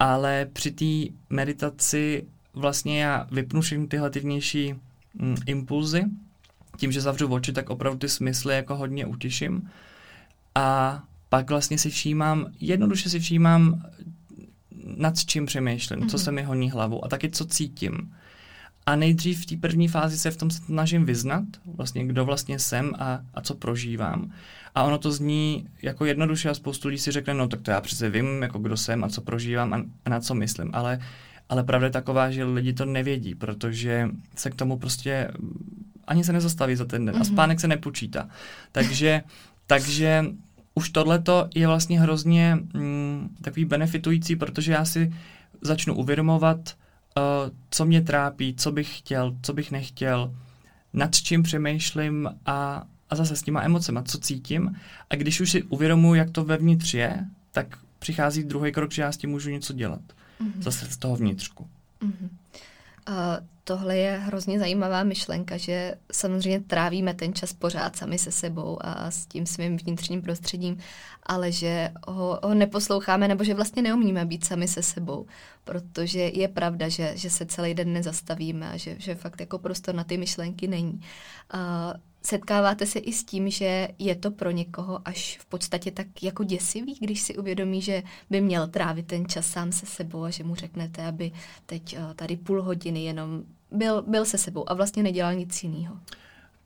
[0.00, 4.74] ale při té meditaci vlastně já vypnu všechny tyhle ty vnější
[5.14, 6.04] mm, impulzy,
[6.76, 9.70] tím, že zavřu oči, tak opravdu ty smysly jako hodně utiším
[10.54, 13.82] a pak vlastně si všímám, jednoduše si všímám,
[14.96, 16.10] nad čím přemýšlím, mm-hmm.
[16.10, 16.24] co mhm.
[16.24, 18.14] se mi honí hlavu a taky co cítím.
[18.86, 22.92] A nejdřív v té první fázi se v tom snažím vyznat, vlastně kdo vlastně jsem
[22.98, 24.32] a, a co prožívám.
[24.74, 27.80] A ono to zní jako jednoduše a spoustu lidí si řekne, no tak to já
[27.80, 30.70] přece vím, jako kdo jsem a co prožívám a, a na co myslím.
[30.72, 31.00] Ale,
[31.48, 35.30] ale pravda je taková, že lidi to nevědí, protože se k tomu prostě
[36.06, 37.18] ani se nezastaví za ten den mm-hmm.
[37.18, 37.32] a mhm.
[37.32, 38.28] spánek se nepočítá.
[38.72, 39.22] Takže,
[39.66, 40.24] takže
[40.74, 45.12] už tohleto je vlastně hrozně mm, takový benefitující, protože já si
[45.60, 46.76] začnu uvědomovat,
[47.16, 50.34] uh, co mě trápí, co bych chtěl, co bych nechtěl,
[50.92, 54.76] nad čím přemýšlím a, a zase s těma emocema, co cítím.
[55.10, 59.12] A když už si uvědomuji, jak to vevnitř je, tak přichází druhý krok, že já
[59.12, 60.00] s tím můžu něco dělat.
[60.40, 60.62] Mm-hmm.
[60.62, 61.68] Zase z toho vnitřku.
[62.02, 62.28] Mm-hmm.
[63.08, 63.14] Uh,
[63.64, 69.10] tohle je hrozně zajímavá myšlenka, že samozřejmě trávíme ten čas pořád sami se sebou a
[69.10, 70.78] s tím svým vnitřním prostředím,
[71.22, 75.26] ale že ho, ho neposloucháme nebo že vlastně neumíme být sami se sebou,
[75.64, 79.94] protože je pravda, že, že se celý den nezastavíme a že, že fakt jako prostor
[79.94, 81.00] na ty myšlenky není.
[81.54, 81.60] Uh,
[82.22, 86.44] Setkáváte se i s tím, že je to pro někoho až v podstatě tak jako
[86.44, 90.44] děsivý, když si uvědomí, že by měl trávit ten čas sám se sebou a že
[90.44, 91.32] mu řeknete, aby
[91.66, 95.96] teď uh, tady půl hodiny jenom byl, byl se sebou a vlastně nedělal nic jiného?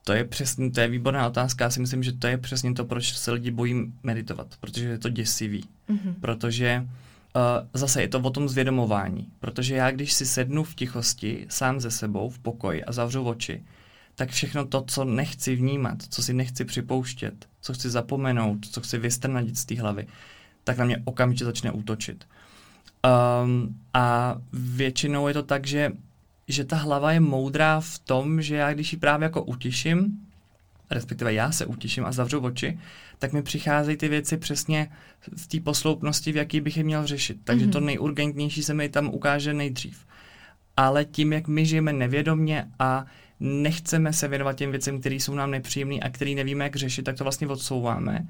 [0.05, 1.65] To je přesně, to je výborná otázka.
[1.65, 4.99] Já si myslím, že to je přesně to, proč se lidi bojí meditovat, protože je
[4.99, 5.65] to děsivý.
[5.89, 6.15] Mm-hmm.
[6.21, 9.29] Protože uh, zase je to o tom zvědomování.
[9.41, 13.65] Protože já, když si sednu v tichosti, sám ze sebou, v pokoji a zavřu oči,
[14.15, 18.99] tak všechno to, co nechci vnímat, co si nechci připouštět, co chci zapomenout, co chci
[18.99, 20.07] vystrnadit z té hlavy,
[20.65, 22.29] tak na mě okamžitě začne útočit.
[23.45, 25.93] Um, a většinou je to tak, že,
[26.49, 30.27] že ta hlava je moudrá v tom, že já když ji právě jako utiším,
[30.91, 32.79] respektive já se utiším a zavřu oči,
[33.19, 34.91] tak mi přicházejí ty věci přesně
[35.37, 37.39] v té posloupnosti, v jaký bych je měl řešit.
[37.45, 37.73] Takže mm-hmm.
[37.73, 40.07] to nejurgentnější se mi tam ukáže nejdřív.
[40.77, 43.07] Ale tím, jak my žijeme nevědomně a
[43.45, 47.17] nechceme se věnovat těm věcem, které jsou nám nepříjemné a které nevíme, jak řešit, tak
[47.17, 48.27] to vlastně odsouváme.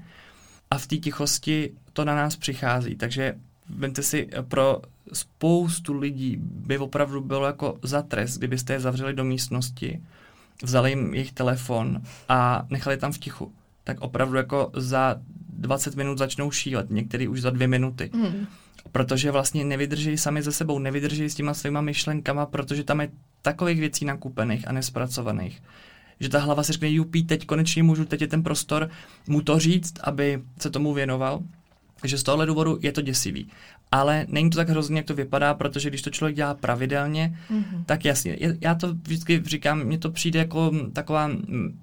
[0.71, 2.95] A v té tichosti to na nás přichází.
[2.95, 3.35] Takže
[3.69, 4.81] vemte si, pro
[5.13, 10.01] spoustu lidí by opravdu bylo jako za trest, kdybyste je zavřeli do místnosti,
[10.63, 13.53] vzali jim jejich telefon a nechali tam v tichu.
[13.83, 15.15] Tak opravdu jako za
[15.49, 18.09] 20 minut začnou šílet, některý už za dvě minuty.
[18.13, 18.47] Mm.
[18.95, 23.09] Protože vlastně nevydrží sami ze sebou, nevydrží s těma svýma myšlenkama, protože tam je
[23.41, 25.63] takových věcí nakupených a nespracovaných,
[26.19, 28.89] že ta hlava si řekne, jupí, teď konečně můžu, teď je ten prostor
[29.27, 31.43] mu to říct, aby se tomu věnoval.
[32.01, 33.47] Takže z tohohle důvodu je to děsivý.
[33.91, 37.83] Ale není to tak hrozně, jak to vypadá, protože když to člověk dělá pravidelně, mm-hmm.
[37.85, 38.37] tak jasně.
[38.61, 41.31] Já to vždycky říkám, mně to přijde jako taková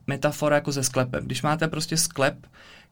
[0.07, 1.25] metafora jako ze sklepem.
[1.25, 2.46] Když máte prostě sklep,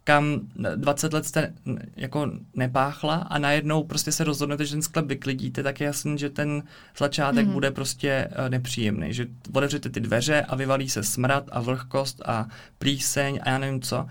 [0.05, 0.41] kam
[0.77, 1.55] 20 let jste
[1.97, 6.31] jako nepáchla a najednou prostě se rozhodnete, že ten sklep vyklidíte, tak je jasný, že
[6.31, 6.63] ten
[6.99, 7.53] začátek mm-hmm.
[7.53, 9.15] bude prostě eh, nepříjemný.
[9.15, 13.81] Že otevřete ty dveře a vyvalí se smrad a vlhkost a plíseň a já nevím
[13.81, 14.07] co.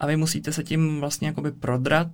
[0.00, 2.08] A vy musíte se tím vlastně jakoby prodrat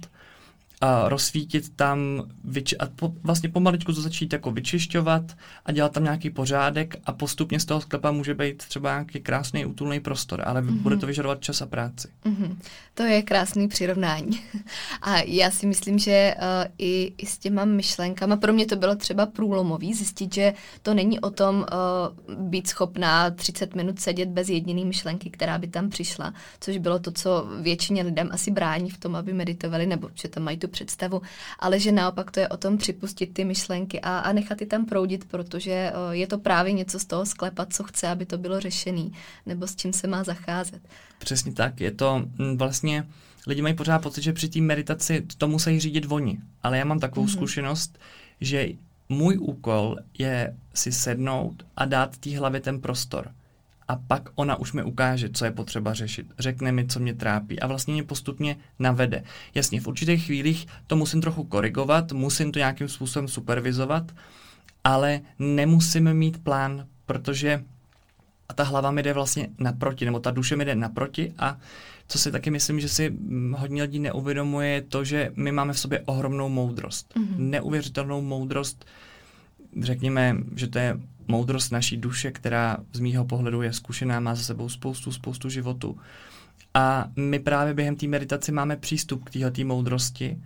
[0.83, 5.23] a rozsvítit tam vyči- a po, vlastně pomaličku to začít jako vyčišťovat
[5.67, 9.67] a dělat tam nějaký pořádek a postupně z toho sklepa může být třeba nějaký krásný
[9.67, 10.79] útulný prostor, ale mm-hmm.
[10.79, 12.09] bude to vyžadovat čas a práci.
[12.25, 12.57] Mm-hmm.
[12.95, 14.41] To je krásný přirovnání.
[15.03, 18.97] A já si myslím, že uh, i, i s těma myšlenkama, pro mě to bylo
[18.97, 21.67] třeba průlomový, zjistit, že to není o tom
[22.29, 26.99] uh, být schopná 30 minut sedět bez jediné myšlenky, která by tam přišla, což bylo
[26.99, 30.69] to, co většině lidem asi brání v tom, aby meditovali, nebo že tam mají tu
[30.73, 31.23] představu,
[31.59, 34.87] ale že naopak to je o tom připustit ty myšlenky a, a nechat je tam
[34.87, 38.61] proudit, protože uh, je to právě něco z toho sklepat, co chce, aby to bylo
[38.61, 39.13] řešený,
[39.47, 40.83] nebo s čím se má zacházet.
[41.19, 43.09] Přesně tak, je to mm, vlastně,
[43.47, 47.01] lidi mají pořád pocit, že při té meditaci to musí řídit oni, ale já mám
[47.01, 47.33] takovou mm-hmm.
[47.33, 47.99] zkušenost,
[48.41, 48.69] že
[49.09, 53.31] můj úkol je si sednout a dát té hlavě ten prostor
[53.89, 56.27] a pak ona už mi ukáže, co je potřeba řešit.
[56.39, 59.25] Řekne mi, co mě trápí a vlastně mě postupně navede.
[59.55, 64.13] Jasně, v určitých chvílích to musím trochu korigovat, musím to nějakým způsobem supervizovat,
[64.85, 67.65] ale nemusíme mít plán, protože
[68.49, 71.59] a ta hlava mi jde vlastně naproti, nebo ta duše mi jde naproti a
[72.09, 73.17] co si taky myslím, že si
[73.57, 77.15] hodně lidí neuvědomuje, je to, že my máme v sobě ohromnou moudrost.
[77.15, 77.39] Mm-hmm.
[77.39, 78.85] Neuvěřitelnou moudrost,
[79.81, 84.43] řekněme, že to je moudrost naší duše, která z mýho pohledu je zkušená, má za
[84.43, 85.99] sebou spoustu, spoustu životu.
[86.75, 90.39] A my právě během té meditace máme přístup k této moudrosti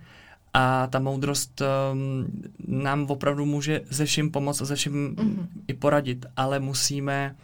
[0.54, 2.26] a ta moudrost um,
[2.66, 5.46] nám opravdu může ze vším pomoct a ze vším mm-hmm.
[5.68, 7.36] i poradit, ale musíme,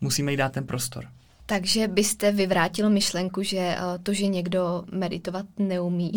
[0.00, 1.04] musíme jí dát ten prostor.
[1.46, 6.12] Takže byste vyvrátil myšlenku, že eh, to, že někdo meditovat neumí,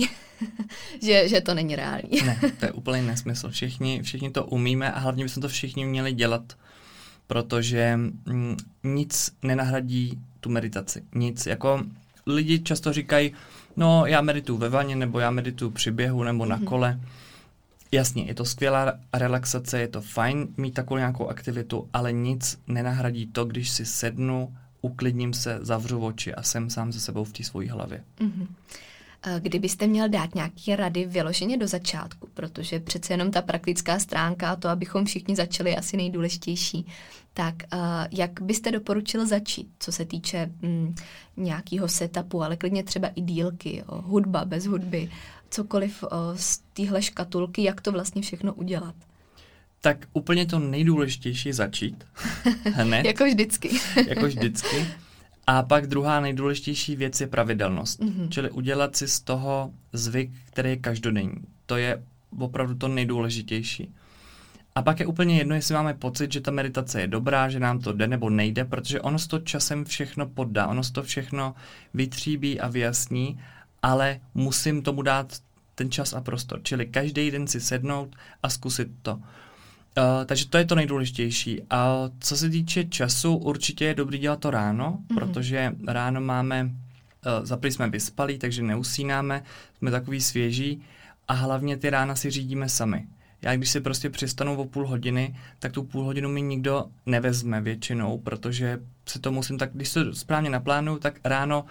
[1.03, 2.09] že, že to není reálný.
[2.25, 3.49] ne, to je úplně nesmysl.
[3.49, 6.53] Všichni, všichni to umíme a hlavně bychom to všichni měli dělat,
[7.27, 11.03] protože mm, nic nenahradí tu meditaci.
[11.15, 11.45] Nic.
[11.45, 11.83] Jako
[12.25, 13.33] lidi často říkají,
[13.77, 16.65] no já medituju ve vaně, nebo já medituju při běhu, nebo na mhm.
[16.65, 16.99] kole.
[17.91, 23.27] Jasně, je to skvělá relaxace, je to fajn mít takovou nějakou aktivitu, ale nic nenahradí
[23.27, 27.43] to, když si sednu uklidním se, zavřu oči a jsem sám se sebou v té
[27.43, 28.03] svojí hlavě.
[28.19, 28.47] Mm-hmm.
[29.39, 34.55] Kdybyste měl dát nějaké rady vyloženě do začátku, protože přece jenom ta praktická stránka a
[34.55, 36.87] to, abychom všichni začali, je asi nejdůležitější,
[37.33, 37.55] tak
[38.11, 40.95] jak byste doporučil začít, co se týče mm,
[41.37, 45.11] nějakého setupu, ale klidně třeba i dílky, hudba bez hudby,
[45.49, 46.03] cokoliv
[46.35, 48.95] z téhle škatulky, jak to vlastně všechno udělat?
[49.81, 52.07] Tak úplně to nejdůležitější začít
[52.73, 53.05] hned.
[53.05, 53.69] jako vždycky.
[54.07, 54.87] jako vždycky.
[55.47, 57.99] A pak druhá nejdůležitější věc je pravidelnost.
[57.99, 58.29] Mm-hmm.
[58.29, 61.35] Čili udělat si z toho zvyk, který je každodenní.
[61.65, 62.03] To je
[62.39, 63.93] opravdu to nejdůležitější.
[64.75, 67.79] A pak je úplně jedno, jestli máme pocit, že ta meditace je dobrá, že nám
[67.79, 71.55] to jde nebo nejde, protože ono to časem všechno poddá, ono to všechno
[71.93, 73.39] vytříbí a vyjasní,
[73.81, 75.37] ale musím tomu dát
[75.75, 76.59] ten čas a prostor.
[76.63, 79.19] Čili každý den si sednout a zkusit to.
[79.97, 81.62] Uh, takže to je to nejdůležitější.
[81.69, 85.15] A co se týče času, určitě je dobrý dělat to ráno, mm-hmm.
[85.15, 89.43] protože ráno máme, uh, zaprý jsme vyspalí, takže neusínáme,
[89.77, 90.81] jsme takový svěží
[91.27, 93.05] a hlavně ty rána si řídíme sami.
[93.41, 97.62] Já když si prostě přistanu o půl hodiny, tak tu půl hodinu mi nikdo nevezme
[97.62, 101.65] většinou, protože se to musím tak, když to správně naplánuju, tak ráno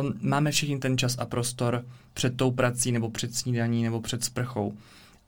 [0.00, 1.84] um, máme všichni ten čas a prostor
[2.14, 4.74] před tou prací nebo před snídaní nebo před sprchou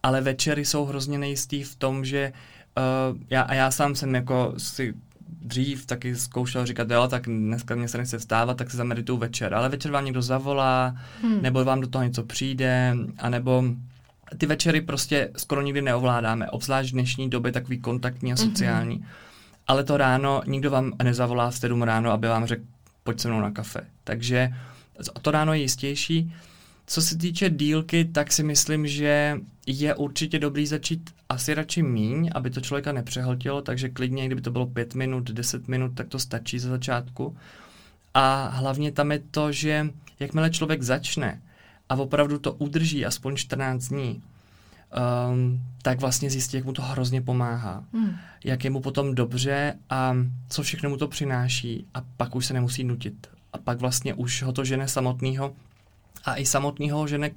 [0.05, 2.33] ale večery jsou hrozně nejistý v tom, že
[3.13, 4.95] uh, já, a já sám jsem jako si
[5.41, 9.55] dřív taky zkoušel říkat, jo, tak dneska mě se nechce vstávat, tak se zamedituju večer.
[9.55, 11.43] Ale večer vám někdo zavolá, hmm.
[11.43, 13.65] nebo vám do toho něco přijde, anebo
[14.39, 18.45] ty večery prostě skoro nikdy neovládáme, obzvlášť v dnešní době takový kontaktní a mhm.
[18.45, 18.99] sociální.
[18.99, 19.07] Mm-hmm.
[19.67, 22.63] Ale to ráno nikdo vám nezavolá v 7 ráno, aby vám řekl,
[23.05, 23.81] pojď se mnou na kafe.
[24.05, 24.55] Takže
[25.23, 26.33] to ráno je jistější.
[26.87, 32.31] Co se týče dílky, tak si myslím, že je určitě dobrý začít asi radši míň,
[32.35, 36.19] aby to člověka nepřehltilo, takže klidně, kdyby to bylo pět minut, deset minut, tak to
[36.19, 37.37] stačí za začátku.
[38.15, 39.89] A hlavně tam je to, že
[40.21, 41.43] jakmile člověk začne
[41.89, 44.23] a opravdu to udrží aspoň 14 dní,
[45.31, 47.85] um, tak vlastně zjistí, jak mu to hrozně pomáhá.
[47.93, 48.17] Hmm.
[48.45, 50.17] Jak je mu potom dobře a
[50.49, 53.27] co všechno mu to přináší a pak už se nemusí nutit.
[53.53, 55.55] A pak vlastně už ho to žene samotného
[56.25, 57.31] a i samotného žene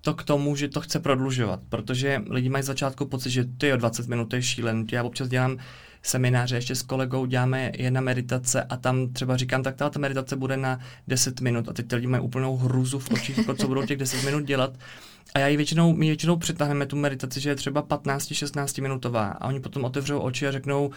[0.00, 3.72] to k tomu, že to chce prodlužovat, protože lidi mají z začátku pocit, že ty
[3.72, 4.86] o 20 minut to je šílený.
[4.92, 5.56] Já občas dělám
[6.02, 10.56] semináře ještě s kolegou, děláme jedna meditace a tam třeba říkám, tak ta meditace bude
[10.56, 13.86] na 10 minut a teď ty lidi mají úplnou hruzu v očích, jako co budou
[13.86, 14.78] těch 10 minut dělat.
[15.34, 19.48] A já ji většinou, my většinou přetáhneme tu meditaci, že je třeba 15-16 minutová a
[19.48, 20.90] oni potom otevřou oči a řeknou,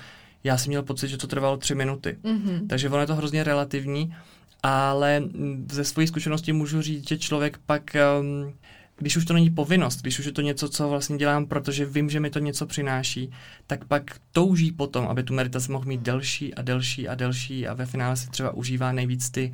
[0.43, 2.17] já jsem měl pocit, že to trvalo 3 minuty.
[2.23, 2.67] Mm-hmm.
[2.67, 4.15] Takže ono je to hrozně relativní,
[4.63, 5.23] ale
[5.71, 8.53] ze své zkušenosti můžu říct, že člověk pak um,
[8.97, 12.09] když už to není povinnost, když už je to něco, co vlastně dělám, protože vím,
[12.09, 13.31] že mi to něco přináší,
[13.67, 17.73] tak pak touží potom, aby tu meditaci mohl mít delší a delší a delší a
[17.73, 19.53] ve finále si třeba užívá nejvíc ty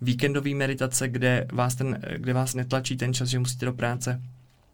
[0.00, 4.22] víkendové meditace, kde vás, ten, kde vás netlačí ten čas, že musíte do práce.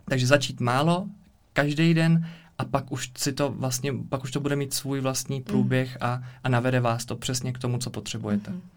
[0.09, 1.09] Takže začít málo,
[1.53, 2.29] každý den
[2.59, 6.23] a pak už si to vlastně, pak už to bude mít svůj vlastní průběh a,
[6.45, 8.51] a navede vás to přesně k tomu, co potřebujete.
[8.51, 8.76] Mm-hmm.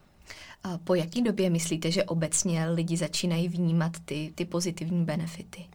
[0.63, 5.65] A po jaký době myslíte, že obecně lidi začínají vnímat ty, ty pozitivní benefity?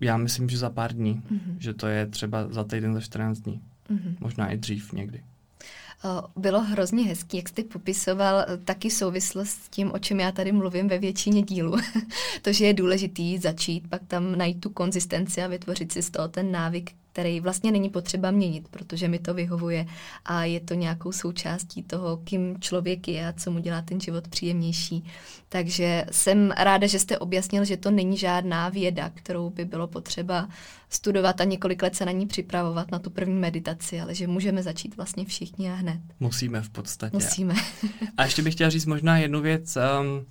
[0.00, 1.56] Já myslím, že za pár dní, mm-hmm.
[1.58, 3.60] že to je třeba za týden, za 14 dní.
[3.90, 4.16] Mm-hmm.
[4.20, 5.22] Možná i dřív někdy.
[6.36, 10.52] Bylo hrozně hezký, jak jste popisoval e, taky souvislost s tím, o čem já tady
[10.52, 11.76] mluvím ve většině dílů.
[12.42, 16.28] to, že je důležitý začít, pak tam najít tu konzistenci a vytvořit si z toho
[16.28, 19.86] ten návyk, který vlastně není potřeba měnit, protože mi to vyhovuje
[20.24, 24.28] a je to nějakou součástí toho, kým člověk je a co mu dělá ten život
[24.28, 25.04] příjemnější.
[25.48, 30.48] Takže jsem ráda, že jste objasnil, že to není žádná věda, kterou by bylo potřeba
[30.90, 34.62] studovat a několik let se na ní připravovat na tu první meditaci, ale že můžeme
[34.62, 36.00] začít vlastně všichni a hned.
[36.20, 37.16] Musíme v podstatě.
[37.16, 37.54] Musíme.
[38.16, 39.78] a ještě bych chtěla říct možná jednu věc.
[40.00, 40.26] Um,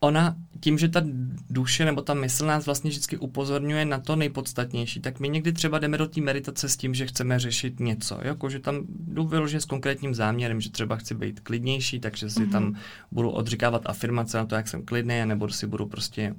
[0.00, 1.02] ona tím, že ta
[1.50, 5.78] duše nebo ta mysl nás vlastně vždycky upozorňuje na to nejpodstatnější, tak my někdy třeba
[5.78, 9.60] jdeme do té meditace s tím, že chceme řešit něco, jako že tam jdu vyloženě
[9.60, 12.52] s konkrétním záměrem, že třeba chci být klidnější, takže si mm-hmm.
[12.52, 12.76] tam
[13.10, 16.34] budu odříkávat afirmace na to, jak jsem klidný, nebo si budu prostě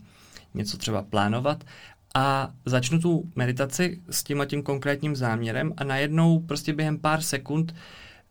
[0.53, 1.63] něco třeba plánovat
[2.15, 7.21] a začnu tu meditaci s tím a tím konkrétním záměrem a najednou prostě během pár
[7.21, 7.75] sekund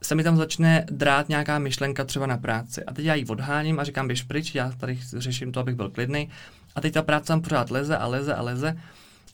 [0.02, 2.84] se mi tam začne drát nějaká myšlenka třeba na práci.
[2.84, 5.90] A teď já ji odháním a říkám, běž pryč, já tady řeším to, abych byl
[5.90, 6.28] klidný.
[6.74, 8.76] A teď ta práce tam pořád leze a leze a leze.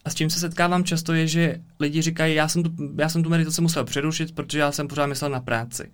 [0.04, 3.22] A s čím se setkávám často je, že lidi říkají, já jsem tu, já jsem
[3.22, 5.90] tu meditaci musel přerušit, protože já jsem pořád myslel na práci.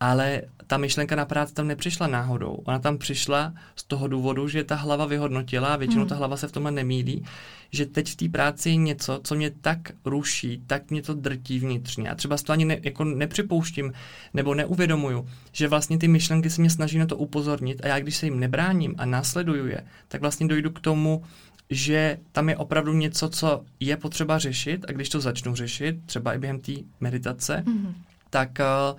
[0.00, 2.52] Ale ta myšlenka na práci tam nepřišla náhodou.
[2.64, 6.08] Ona tam přišla z toho důvodu, že ta hlava vyhodnotila, a většinou hmm.
[6.08, 7.24] ta hlava se v tomhle nemílí,
[7.70, 11.58] že teď v té práci je něco, co mě tak ruší, tak mě to drtí
[11.58, 12.10] vnitřně.
[12.10, 13.92] A třeba to ani ne, jako nepřipouštím
[14.34, 18.16] nebo neuvědomuju, že vlastně ty myšlenky se mě snaží na to upozornit a já když
[18.16, 21.24] se jim nebráním a následuju je, tak vlastně dojdu k tomu,
[21.70, 26.34] že tam je opravdu něco, co je potřeba řešit a když to začnu řešit, třeba
[26.34, 27.94] i během té meditace, mm-hmm.
[28.30, 28.58] tak
[28.92, 28.98] uh,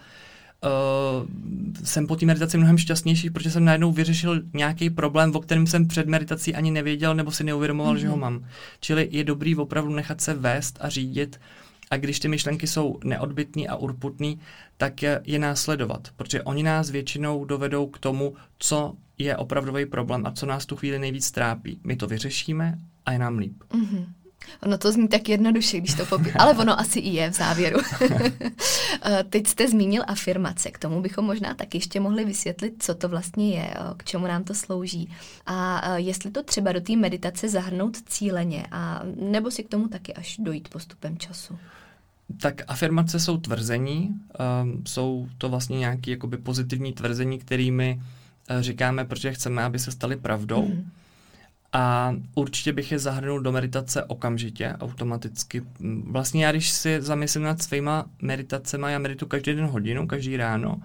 [0.68, 1.28] uh,
[1.84, 5.88] jsem po té meditaci mnohem šťastnější, protože jsem najednou vyřešil nějaký problém, o kterém jsem
[5.88, 7.97] před meditací ani nevěděl nebo si neuvědomoval, mm-hmm.
[7.97, 8.22] že ho mhm.
[8.22, 8.45] mám.
[8.80, 11.39] Čili je dobrý opravdu nechat se vést a řídit
[11.91, 14.39] a když ty myšlenky jsou neodbitný a urputný,
[14.78, 20.26] tak je, je následovat, protože oni nás většinou dovedou k tomu, co je opravdový problém
[20.26, 21.80] a co nás tu chvíli nejvíc trápí.
[21.84, 23.63] My to vyřešíme a je nám líp.
[23.70, 24.05] Mm-hmm.
[24.64, 27.80] Ono to zní tak jednoduše, když to popí, ale ono asi i je v závěru.
[29.02, 33.10] Eh, teď jste zmínil afirmace, k tomu bychom možná tak ještě mohli vysvětlit, co to
[33.10, 35.10] vlastně je, k čemu nám to slouží.
[35.45, 39.88] A eh, jestli to třeba do té meditace zahrnout cíleně, a nebo si k tomu
[39.88, 41.58] taky až dojít postupem času.
[42.41, 44.16] Tak afirmace jsou tvrzení,
[44.64, 48.02] um, jsou to vlastně nějaké jakoby pozitivní tvrzení, kterými
[48.52, 50.66] uh, říkáme, protože chceme, aby se staly pravdou.
[50.66, 50.91] Mm.
[51.78, 55.62] A určitě bych je zahrnul do meditace okamžitě, automaticky.
[56.04, 60.82] Vlastně já, když si zamyslím nad svýma meditacemi, já medituji každý den hodinu, každý ráno.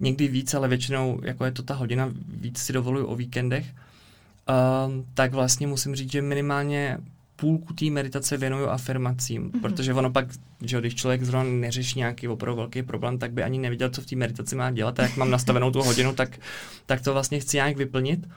[0.00, 3.66] Někdy víc, ale většinou, jako je to ta hodina, víc si dovoluju o víkendech.
[3.66, 6.98] Uh, tak vlastně musím říct, že minimálně
[7.36, 9.60] půlku té meditace věnuju afirmacím, mm-hmm.
[9.60, 10.26] protože ono pak,
[10.62, 14.06] že když člověk zrovna neřeší nějaký opravdu velký problém, tak by ani nevěděl, co v
[14.06, 16.38] té meditaci má dělat a jak mám nastavenou tu hodinu, tak,
[16.86, 18.26] tak to vlastně chci nějak vyplnit.
[18.26, 18.32] Uh,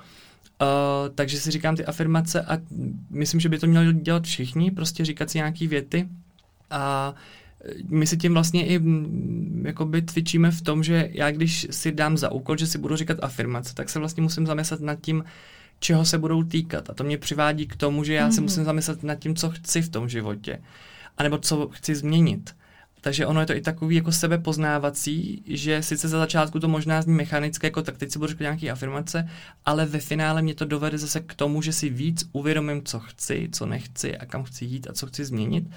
[1.16, 2.58] takže si říkám ty afirmace a
[3.10, 6.10] myslím, že by to měli dělat všichni, prostě říkat si nějaký věty
[6.70, 7.16] a
[7.88, 12.18] my si tím vlastně i mm, jakoby cvičíme v tom, že já když si dám
[12.18, 15.24] za úkol, že si budu říkat afirmace, tak se vlastně musím zamyslet nad tím,
[15.80, 16.90] čeho se budou týkat.
[16.90, 18.32] A to mě přivádí k tomu, že já mm-hmm.
[18.32, 18.44] se mhm.
[18.44, 20.62] musím zamyslet nad tím, co chci v tom životě.
[21.18, 22.56] A nebo co chci změnit.
[23.02, 27.14] Takže ono je to i takový jako sebepoznávací, že sice za začátku to možná zní
[27.14, 29.30] mechanické, jako tak teď si budu říkat nějaké afirmace,
[29.66, 33.50] ale ve finále mě to dovede zase k tomu, že si víc uvědomím, co chci,
[33.52, 35.70] co nechci a kam chci jít a co chci změnit.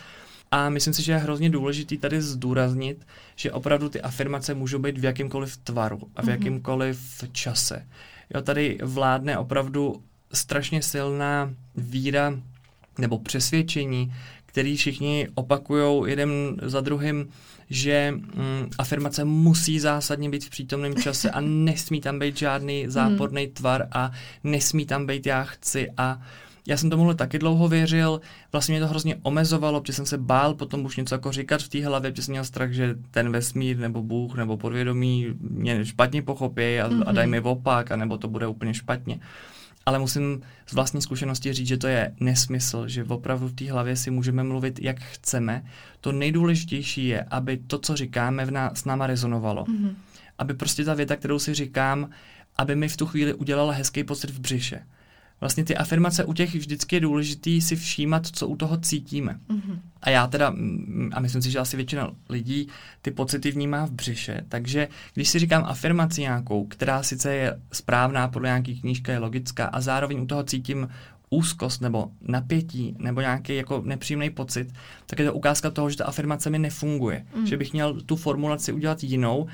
[0.51, 3.07] A myslím si, že je hrozně důležitý tady zdůraznit,
[3.37, 6.31] že opravdu ty afirmace můžou být v jakýmkoliv tvaru a v mhm.
[6.33, 7.87] jakýmkoliv čase.
[8.35, 10.03] Jo, tady vládne opravdu
[10.33, 12.39] strašně silná víra
[12.99, 14.15] nebo přesvědčení,
[14.55, 16.31] který všichni opakují jeden
[16.63, 17.29] za druhým,
[17.71, 23.47] že mm, afirmace musí zásadně být v přítomném čase a nesmí tam být žádný záporný
[23.47, 24.13] tvar a
[24.45, 26.23] nesmí tam být já chci a
[26.67, 28.21] já jsem tomuhle taky dlouho věřil,
[28.53, 31.69] vlastně mě to hrozně omezovalo, protože jsem se bál potom už něco jako říkat v
[31.69, 36.23] té hlavě, protože jsem měl strach, že ten vesmír nebo Bůh nebo podvědomí mě špatně
[36.23, 37.03] pochopí a, mm-hmm.
[37.07, 39.21] a dají mi opak, a nebo to bude úplně špatně.
[39.87, 43.97] Ale musím z vlastní zkušenosti říct, že to je nesmysl, že opravdu v té hlavě
[43.97, 45.65] si můžeme mluvit, jak chceme.
[46.01, 49.65] To nejdůležitější je, aby to, co říkáme, v nás, s náma rezonovalo.
[49.65, 49.95] Mm-hmm.
[50.39, 52.11] Aby prostě ta věta, kterou si říkám,
[52.57, 54.83] aby mi v tu chvíli udělala hezký pocit v břiše
[55.41, 59.39] vlastně ty afirmace u těch vždycky je důležitý si všímat, co u toho cítíme.
[59.49, 59.79] Mm-hmm.
[60.03, 62.69] A já teda, mm, a myslím si, že asi většina lidí
[63.03, 68.29] ty pocity vnímá v břiše, takže když si říkám afirmaci nějakou, která sice je správná,
[68.29, 70.89] podle nějaký knížka je logická a zároveň u toho cítím
[71.31, 74.73] úzkost nebo napětí nebo nějaký jako nepříjemný pocit,
[75.07, 77.27] tak je to ukázka toho, že ta afirmace mi nefunguje.
[77.37, 77.47] Mm.
[77.47, 79.47] Že bych měl tu formulaci udělat jinou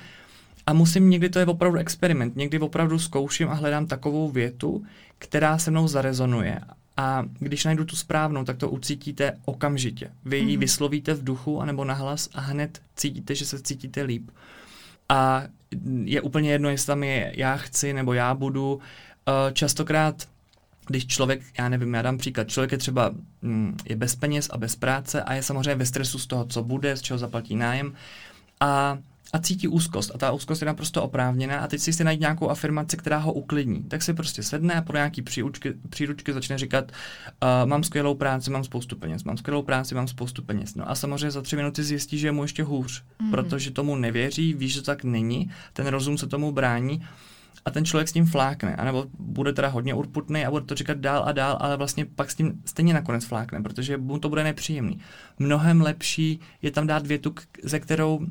[0.66, 4.84] a musím, někdy to je opravdu experiment, někdy opravdu zkouším a hledám takovou větu,
[5.20, 6.60] která se mnou zarezonuje.
[6.96, 10.10] A když najdu tu správnou, tak to ucítíte okamžitě.
[10.24, 10.60] Vy ji mm-hmm.
[10.60, 14.30] vyslovíte v duchu anebo nahlas a hned cítíte, že se cítíte líp.
[15.08, 15.42] A
[16.04, 18.80] je úplně jedno, jestli tam je já chci nebo já budu.
[19.28, 20.28] Eh, častokrát
[20.86, 23.10] když člověk, já nevím, já dám příklad, člověk je třeba
[23.42, 26.62] mm, je bez peněz a bez práce a je samozřejmě ve stresu z toho, co
[26.62, 27.94] bude, z čeho zaplatí nájem
[28.60, 28.98] a
[29.32, 30.10] a cítí úzkost.
[30.14, 33.32] A ta úzkost je naprosto oprávněná a teď si chce najít nějakou afirmaci, která ho
[33.32, 33.82] uklidní.
[33.82, 38.50] Tak si prostě sedne a podle nějaký příručky, příručky začne říkat, uh, mám skvělou práci,
[38.50, 40.74] mám spoustu peněz, mám skvělou práci, mám spoustu peněz.
[40.74, 43.30] No a samozřejmě za tři minuty zjistí, že je mu ještě hůř, mm-hmm.
[43.30, 47.02] protože tomu nevěří, ví, že to tak není, ten rozum se tomu brání
[47.64, 50.98] a ten člověk s tím flákne, anebo bude teda hodně urputný a bude to říkat
[50.98, 54.44] dál a dál, ale vlastně pak s tím stejně nakonec flákne, protože mu to bude
[54.44, 54.98] nepříjemný.
[55.38, 58.26] Mnohem lepší je tam dát větu, ze kterou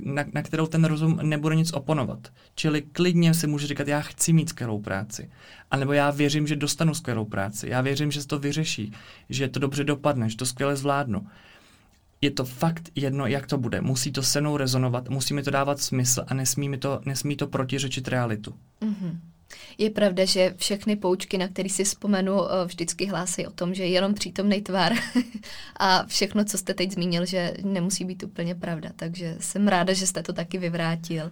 [0.00, 2.28] na, na kterou ten rozum nebude nic oponovat.
[2.54, 5.30] Čili klidně si může říkat, já chci mít skvělou práci.
[5.70, 7.68] A nebo já věřím, že dostanu skvělou práci.
[7.68, 8.92] Já věřím, že se to vyřeší,
[9.28, 11.26] že to dobře dopadne, že to skvěle zvládnu.
[12.20, 13.80] Je to fakt jedno, jak to bude.
[13.80, 17.36] Musí to se mnou rezonovat, musí mi to dávat smysl a nesmí, mi to, nesmí
[17.36, 18.54] to protiřečit realitu.
[18.82, 19.18] Mm-hmm.
[19.78, 23.82] Je pravda, že všechny poučky, na které si vzpomenu, eh, vždycky hlásí o tom, že
[23.82, 24.92] je jenom přítomný tvar
[25.76, 28.90] a všechno, co jste teď zmínil, že nemusí být úplně pravda.
[28.96, 31.30] Takže jsem ráda, že jste to taky vyvrátil.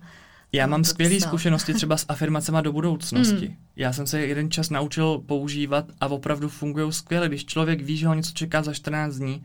[0.53, 3.49] Já mám skvělé zkušenosti třeba s afirmacemi do budoucnosti.
[3.49, 3.57] Mm.
[3.77, 7.29] Já jsem se jeden čas naučil používat a opravdu fungují skvěle.
[7.29, 9.45] Když člověk ví, že ho něco čeká za 14 dní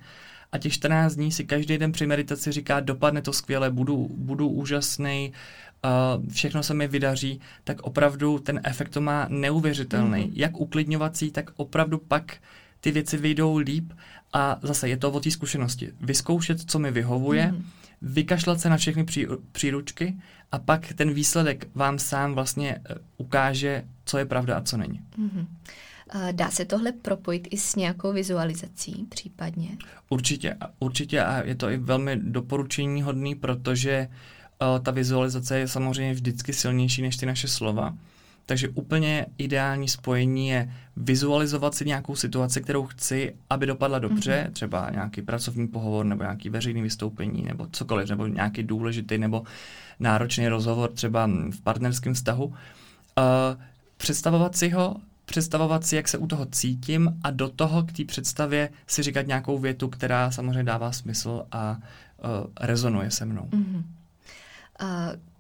[0.51, 4.49] a těch 14 dní si každý den při meditaci říká, dopadne to skvěle, budu, budu
[4.49, 5.34] úžasný,
[6.31, 10.23] všechno se mi vydaří, tak opravdu ten efekt to má neuvěřitelný.
[10.23, 10.34] Mm-hmm.
[10.34, 12.38] Jak uklidňovací, tak opravdu pak
[12.79, 13.93] ty věci vyjdou líp
[14.34, 15.91] a zase je to o té zkušenosti.
[16.01, 17.63] Vyzkoušet, co mi vyhovuje, mm-hmm.
[18.01, 20.15] vykašlat se na všechny pří, příručky
[20.51, 25.01] a pak ten výsledek vám sám vlastně uh, ukáže, co je pravda a co není.
[25.19, 25.45] Mm-hmm.
[26.31, 29.69] Dá se tohle propojit i s nějakou vizualizací případně?
[30.09, 34.15] Určitě, určitě a je to i velmi doporučení hodný, protože uh,
[34.84, 37.93] ta vizualizace je samozřejmě vždycky silnější než ty naše slova.
[38.45, 44.54] Takže úplně ideální spojení je vizualizovat si nějakou situaci, kterou chci, aby dopadla dobře, mm-hmm.
[44.54, 49.43] třeba nějaký pracovní pohovor nebo nějaký veřejný vystoupení nebo cokoliv, nebo nějaký důležitý nebo
[49.99, 52.45] náročný rozhovor třeba v partnerském vztahu.
[52.45, 52.54] Uh,
[53.97, 54.95] představovat si ho,
[55.26, 59.28] představovat si, jak se u toho cítím a do toho k té představě si říkat
[59.28, 62.30] nějakou větu, která samozřejmě dává smysl a uh,
[62.60, 63.49] rezonuje se mnou.
[63.51, 63.84] Mm-hmm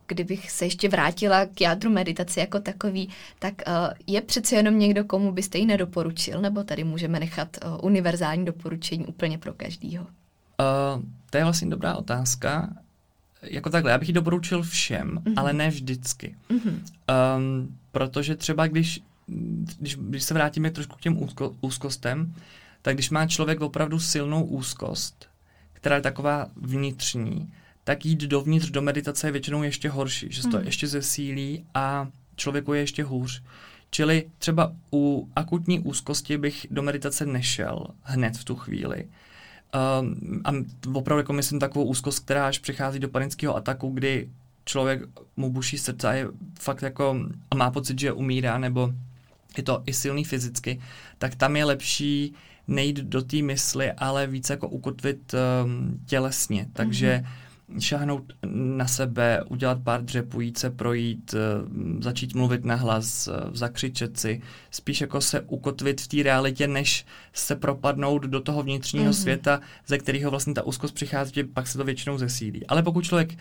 [0.07, 3.53] kdybych se ještě vrátila k jádru meditace jako takový, tak
[4.07, 9.37] je přece jenom někdo, komu byste ji nedoporučil, nebo tady můžeme nechat univerzální doporučení úplně
[9.37, 10.03] pro každýho?
[10.03, 12.73] Uh, to je vlastně dobrá otázka.
[13.41, 15.33] Jako takhle, já bych ji doporučil všem, uh-huh.
[15.35, 16.35] ale ne vždycky.
[16.49, 16.79] Uh-huh.
[17.37, 18.99] Um, protože třeba když,
[19.79, 22.35] když, když se vrátíme trošku k těm úzko, úzkostem,
[22.81, 25.29] tak když má člověk opravdu silnou úzkost,
[25.73, 27.53] která je taková vnitřní,
[27.83, 30.65] tak jít dovnitř do meditace je většinou ještě horší, že se to hmm.
[30.65, 33.43] ještě zesílí a člověku je ještě hůř.
[33.89, 39.05] Čili třeba u akutní úzkosti bych do meditace nešel hned v tu chvíli.
[40.01, 40.51] Um, a
[40.93, 44.29] opravdu jako myslím takovou úzkost, která až přichází do panického ataku, kdy
[44.65, 45.01] člověk
[45.37, 46.27] mu buší srdce a je
[46.59, 47.19] fakt jako
[47.51, 48.93] a má pocit, že umírá, nebo
[49.57, 50.81] je to i silný fyzicky,
[51.17, 52.33] tak tam je lepší
[52.67, 56.67] nejít do té mysli, ale více jako ukotvit um, tělesně.
[56.73, 57.42] Takže mm-hmm
[57.79, 61.35] šáhnout na sebe, udělat pár dřepů, jít se projít,
[61.99, 68.23] začít mluvit nahlas, zakřičet si, spíš jako se ukotvit v té realitě, než se propadnout
[68.23, 69.21] do toho vnitřního mm-hmm.
[69.21, 72.67] světa, ze kterého vlastně ta úzkost přichází, pak se to většinou zesílí.
[72.67, 73.37] Ale pokud člověk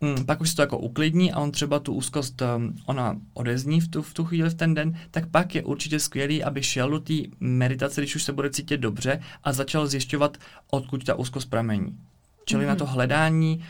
[0.00, 3.80] Mm, pak už se to jako uklidní a on třeba tu úzkost, um, ona odezní
[3.80, 6.90] v tu, v tu chvíli, v ten den, tak pak je určitě skvělý, aby šel
[6.90, 10.36] do té meditace, když už se bude cítit dobře a začal zjišťovat,
[10.70, 11.98] odkud ta úzkost pramení.
[12.44, 12.68] Čili mm-hmm.
[12.68, 12.92] na to mhm.
[12.92, 13.64] hledání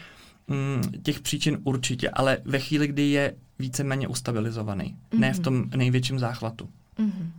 [0.49, 5.19] mm, těch příčin určitě, ale ve chvíli, kdy je víceméně ustabilizovaný, mm-hmm.
[5.19, 5.45] ne v mhm.
[5.45, 6.69] tom největším záchvatu.
[6.99, 7.31] Mm-hmm.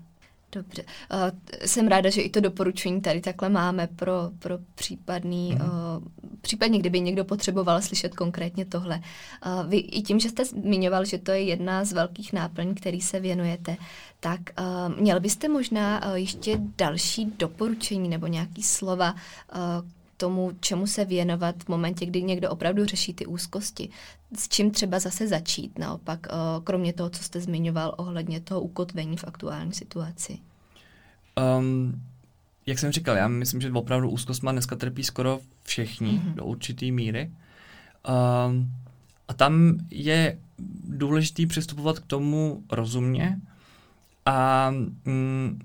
[0.56, 0.84] Dobře.
[0.84, 1.20] Uh,
[1.66, 5.62] jsem ráda, že i to doporučení tady takhle máme pro, pro případný, mm.
[5.62, 5.68] uh,
[6.42, 9.02] případně kdyby někdo potřeboval slyšet konkrétně tohle.
[9.46, 13.02] Uh, vy i tím, že jste zmiňoval, že to je jedna z velkých náplní, který
[13.02, 13.78] se věnujete,
[14.20, 19.60] tak uh, měl byste možná uh, ještě další doporučení nebo nějaký slova uh,
[20.18, 23.90] tomu, čemu se věnovat v momentě, kdy někdo opravdu řeší ty úzkosti.
[24.38, 26.32] S čím třeba zase začít, naopak, eh,
[26.64, 30.38] kromě toho, co jste zmiňoval ohledně toho ukotvení v aktuální situaci?
[31.60, 32.02] Um,
[32.66, 36.34] jak jsem říkal, já myslím, že opravdu úzkost má dneska trpí skoro všichni mm-hmm.
[36.34, 37.32] do určité míry.
[38.48, 38.72] Um,
[39.28, 40.38] a tam je
[40.84, 43.40] důležité přistupovat k tomu rozumně
[44.26, 44.72] a
[45.06, 45.60] mm,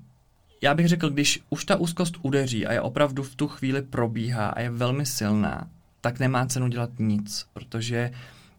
[0.62, 4.48] já bych řekl, když už ta úzkost udeří a je opravdu v tu chvíli probíhá
[4.48, 5.68] a je velmi silná,
[6.00, 8.11] tak nemá cenu dělat nic, protože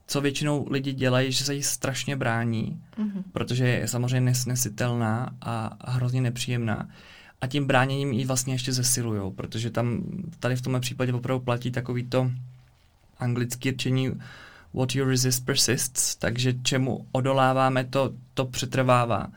[0.08, 3.24] co většinou lidi dělají, že se jí strašně brání, mm-hmm.
[3.32, 6.90] protože je samozřejmě nesnesitelná a hrozně nepříjemná.
[7.42, 10.04] A tím bráněním ji vlastně ještě zesilujou, protože tam
[10.40, 12.32] tady v tomhle případě opravdu platí takový to
[13.20, 14.12] anglické řečení
[14.74, 19.28] what you resist persists, takže čemu odoláváme, to, to přetrvává.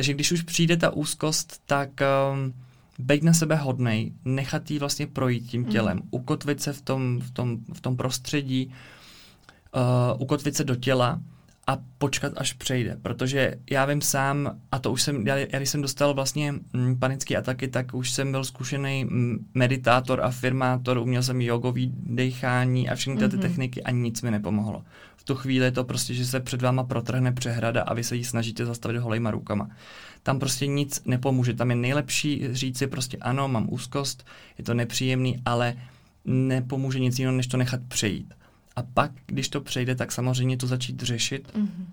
[0.00, 1.90] Takže když už přijde ta úzkost, tak
[2.32, 2.54] um,
[2.98, 5.70] být na sebe hodnej, nechat jí vlastně projít tím mhm.
[5.70, 6.08] tělem, mm.
[6.10, 8.74] ukotvit se v tom, v tom, v tom prostředí,
[9.74, 11.20] uh, ukotvit se do těla
[11.70, 12.96] a počkat, až přejde.
[13.02, 16.98] Protože já vím sám, a to už jsem, já, já když jsem dostal vlastně mm,
[16.98, 19.06] panické ataky, tak už jsem byl zkušený
[19.54, 23.40] meditátor, afirmátor, uměl jsem jogový dechání a všechny ty mm-hmm.
[23.40, 24.84] techniky a nic mi nepomohlo.
[25.16, 28.16] V tu chvíli je to prostě, že se před váma protrhne přehrada a vy se
[28.16, 29.70] ji snažíte zastavit holejma rukama.
[30.22, 31.54] Tam prostě nic nepomůže.
[31.54, 34.26] Tam je nejlepší říci prostě ano, mám úzkost,
[34.58, 35.74] je to nepříjemný, ale
[36.24, 38.34] nepomůže nic jiného, než to nechat přejít.
[38.76, 41.86] A pak, když to přejde, tak samozřejmě to začít řešit mm-hmm.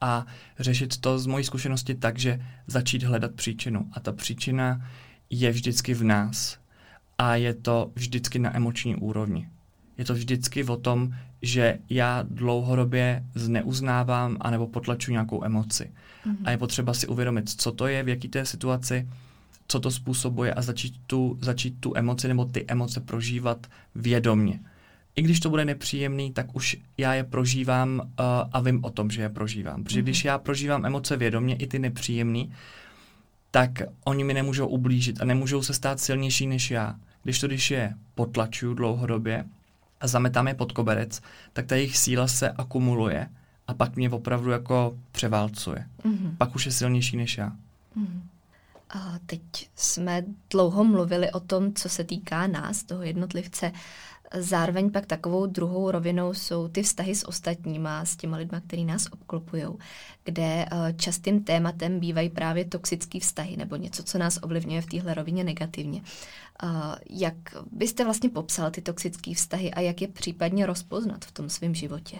[0.00, 0.26] a
[0.58, 3.88] řešit to z mojí zkušenosti tak, že začít hledat příčinu.
[3.92, 4.88] A ta příčina
[5.30, 6.58] je vždycky v nás.
[7.18, 9.48] A je to vždycky na emoční úrovni.
[9.98, 15.90] Je to vždycky o tom, že já dlouhodobě zneuznávám anebo potlačuji nějakou emoci.
[16.26, 16.36] Mm-hmm.
[16.44, 19.08] A je potřeba si uvědomit, co to je, v jaký té situaci,
[19.68, 24.60] co to způsobuje a začít tu, začít tu emoci nebo ty emoce prožívat vědomně
[25.16, 28.06] i když to bude nepříjemný, tak už já je prožívám uh,
[28.52, 29.84] a vím o tom, že je prožívám.
[29.84, 32.52] Protože když já prožívám emoce vědomě, i ty nepříjemný,
[33.50, 33.70] tak
[34.04, 36.96] oni mi nemůžou ublížit a nemůžou se stát silnější než já.
[37.22, 39.44] Když to, když je potlačuju dlouhodobě
[40.00, 43.28] a zametám je pod koberec, tak ta jejich síla se akumuluje
[43.66, 45.86] a pak mě opravdu jako převálcuje.
[46.04, 46.36] Mm-hmm.
[46.38, 47.52] Pak už je silnější než já.
[47.96, 48.20] Mm-hmm.
[48.90, 49.40] A teď
[49.76, 53.72] jsme dlouho mluvili o tom, co se týká nás, toho jednotlivce.
[54.38, 59.06] Zároveň pak takovou druhou rovinou jsou ty vztahy s ostatníma, s těma lidma, který nás
[59.10, 59.64] obklopují,
[60.24, 65.14] kde eh, častým tématem bývají právě toxické vztahy nebo něco, co nás ovlivňuje v téhle
[65.14, 66.02] rovině negativně.
[66.62, 66.66] Eh,
[67.10, 67.34] jak
[67.72, 72.16] byste vlastně popsal ty toxické vztahy a jak je případně rozpoznat v tom svém životě?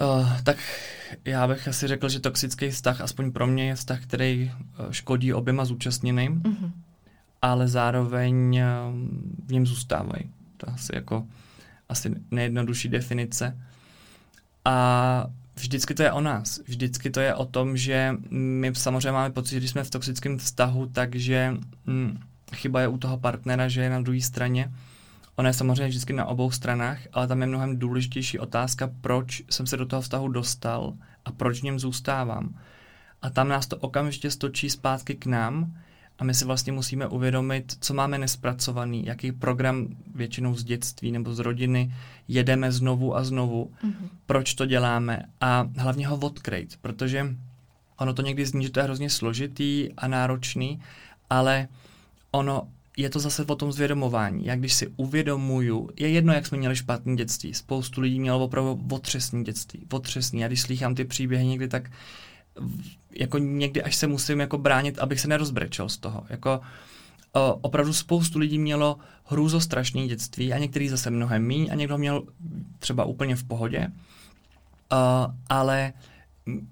[0.00, 0.56] Uh, tak
[1.24, 4.50] já bych asi řekl, že toxický vztah, aspoň pro mě, je vztah, který
[4.90, 6.42] škodí oběma zúčastněným.
[6.42, 6.70] Uh-huh
[7.42, 8.66] ale zároveň eh,
[9.46, 10.30] v něm zůstávají.
[10.56, 11.26] To asi jako
[11.88, 13.58] asi nejjednodušší definice.
[14.64, 15.26] A
[15.56, 16.60] vždycky to je o nás.
[16.66, 20.38] Vždycky to je o tom, že my samozřejmě máme pocit, že když jsme v toxickém
[20.38, 21.54] vztahu, takže
[21.86, 22.18] hm,
[22.54, 24.72] chyba je u toho partnera, že je na druhé straně.
[25.36, 29.66] Ona je samozřejmě vždycky na obou stranách, ale tam je mnohem důležitější otázka, proč jsem
[29.66, 32.58] se do toho vztahu dostal a proč v něm zůstávám.
[33.22, 35.76] A tam nás to okamžitě stočí zpátky k nám,
[36.20, 41.34] a my si vlastně musíme uvědomit, co máme nespracovaný, jaký program většinou z dětství nebo
[41.34, 41.94] z rodiny
[42.28, 44.08] jedeme znovu a znovu, mm-hmm.
[44.26, 47.36] proč to děláme a hlavně ho odkryt, protože
[47.96, 50.80] ono to někdy zní, že to je hrozně složitý a náročný,
[51.30, 51.68] ale
[52.30, 54.46] ono je to zase o tom zvědomování.
[54.46, 57.54] Jak když si uvědomuju, je jedno, jak jsme měli špatné dětství.
[57.54, 59.86] Spoustu lidí mělo opravdu otřesný dětství.
[59.92, 60.40] Otřesný.
[60.40, 61.90] Já když slýchám ty příběhy někdy, tak
[63.18, 66.24] jako někdy až se musím jako bránit, abych se nerozbrečel z toho.
[66.28, 66.60] Jako,
[67.60, 72.22] opravdu spoustu lidí mělo hrůzostrašné dětství a některý zase mnohem míň a někdo měl
[72.78, 73.88] třeba úplně v pohodě.
[74.92, 75.92] Uh, ale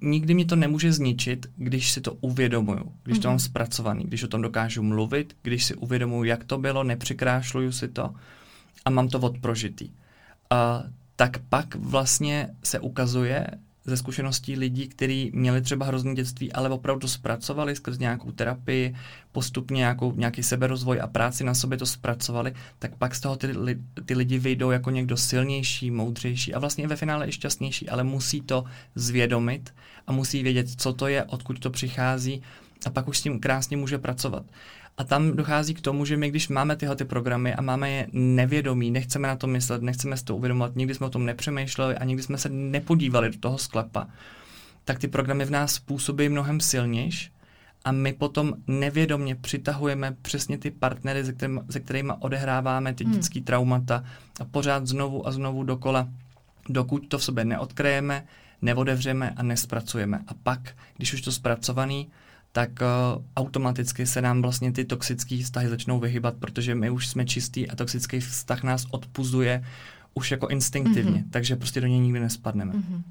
[0.01, 3.23] nikdy mi to nemůže zničit, když si to uvědomuju, když mm-hmm.
[3.23, 3.45] to mám mhm.
[3.45, 8.15] zpracovaný, když o tom dokážu mluvit, když si uvědomuju, jak to bylo, nepřikrášluju si to
[8.85, 9.89] a mám to odprožitý.
[9.89, 13.47] Uh, tak pak vlastně se ukazuje,
[13.89, 18.95] ze zkušeností lidí, kteří měli třeba hrozný dětství, ale opravdu zpracovali skrz nějakou terapii,
[19.33, 23.49] postupně nějakou, nějaký seberozvoj a práci na sobě to zpracovali, tak pak z toho ty,
[24.05, 28.41] ty lidi vyjdou jako někdo silnější, moudřejší a vlastně ve finále i šťastnější, ale musí
[28.41, 28.65] to
[28.95, 29.75] zvědomit
[30.07, 32.43] a musí vědět, co to je, odkud to přichází
[32.87, 34.45] a pak už s tím krásně může pracovat.
[34.99, 38.07] A tam dochází k tomu, že my, když máme tyhle ty programy a máme je
[38.13, 42.05] nevědomí, nechceme na to myslet, nechceme si to uvědomovat, nikdy jsme o tom nepřemýšleli a
[42.05, 44.07] nikdy jsme se nepodívali do toho sklepa,
[44.85, 47.31] tak ty programy v nás působí mnohem silnější
[47.85, 53.13] a my potom nevědomně přitahujeme přesně ty partnery, se kterými, se kterými odehráváme ty hmm.
[53.13, 54.05] dětské traumata
[54.41, 56.09] a pořád znovu a znovu dokola,
[56.69, 58.27] dokud to v sobě neodkrejeme,
[58.63, 60.21] neodevřeme a nespracujeme.
[60.27, 62.09] A pak, když už to zpracovaný,
[62.53, 67.25] tak uh, automaticky se nám vlastně ty toxické vztahy začnou vyhybat, protože my už jsme
[67.25, 69.65] čistý a toxický vztah nás odpuzuje
[70.15, 71.31] už jako instinktivně, mm-hmm.
[71.31, 72.73] takže prostě do něj nikdy nespadneme.
[72.73, 73.03] Mm-hmm.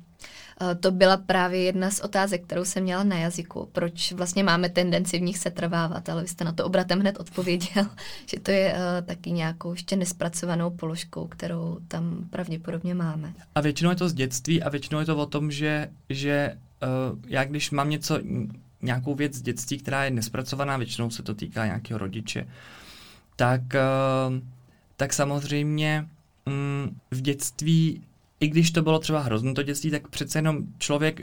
[0.80, 3.70] To byla právě jedna z otázek, kterou jsem měla na jazyku.
[3.72, 7.20] Proč vlastně máme tendenci v nich se trvávat, ale vy jste na to obratem hned
[7.20, 7.86] odpověděl,
[8.26, 13.34] že to je uh, taky nějakou ještě nespracovanou položkou, kterou tam pravděpodobně máme.
[13.56, 16.58] A většinou je to z dětství a většinou je to o tom, že, že
[17.14, 18.20] uh, já když mám něco
[18.82, 22.47] nějakou věc z dětství, která je nespracovaná, většinou se to týká nějakého rodiče,
[23.36, 23.82] tak, eh,
[24.97, 26.07] tak samozřejmě
[26.45, 28.01] mm, v dětství,
[28.39, 31.21] i když to bylo třeba hrozné to dětství, tak přece jenom člověk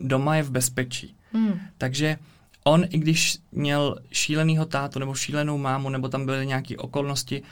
[0.00, 1.14] doma je v bezpečí.
[1.32, 1.60] Hmm.
[1.78, 2.18] Takže
[2.64, 7.42] on, i když měl šílenýho tátu nebo šílenou mámu, nebo tam byly nějaké okolnosti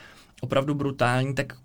[0.40, 1.56] opravdu brutální, tak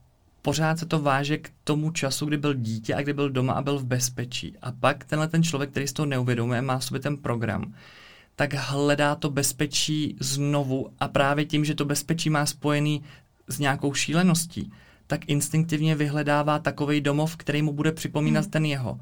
[0.45, 3.61] pořád se to váže k tomu času, kdy byl dítě a kdy byl doma a
[3.61, 4.53] byl v bezpečí.
[4.61, 7.73] A pak tenhle ten člověk, který si to neuvědomuje, má v sobě ten program,
[8.35, 13.03] tak hledá to bezpečí znovu a právě tím, že to bezpečí má spojený
[13.47, 14.71] s nějakou šíleností,
[15.07, 18.51] tak instinktivně vyhledává takový domov, který mu bude připomínat hmm.
[18.51, 18.99] ten jeho.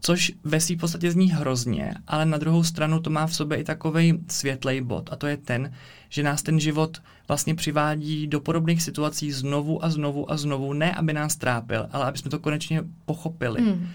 [0.00, 3.64] Což ve své podstatě zní hrozně, ale na druhou stranu to má v sobě i
[3.64, 5.72] takový světlej bod a to je ten,
[6.08, 10.94] že nás ten život vlastně přivádí do podobných situací znovu a znovu a znovu, ne
[10.94, 13.88] aby nás trápil, ale aby jsme to konečně pochopili, mm.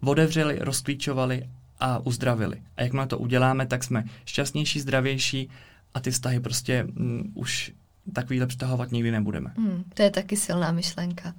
[0.00, 1.48] odevřeli, rozklíčovali
[1.80, 2.62] a uzdravili.
[2.76, 5.50] A jak to uděláme, tak jsme šťastnější, zdravější
[5.94, 7.72] a ty vztahy prostě mm, už
[8.12, 9.52] takovýhle přitahovat nikdy nebudeme.
[9.56, 11.34] Mm, to je taky silná myšlenka.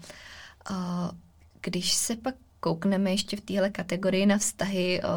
[0.71, 0.77] Uh,
[1.61, 5.07] když se pak koukneme ještě v téhle kategorii na vztahy o,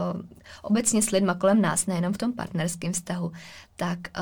[0.63, 3.33] obecně s lidma kolem nás, nejenom v tom partnerském vztahu,
[3.77, 4.21] tak o,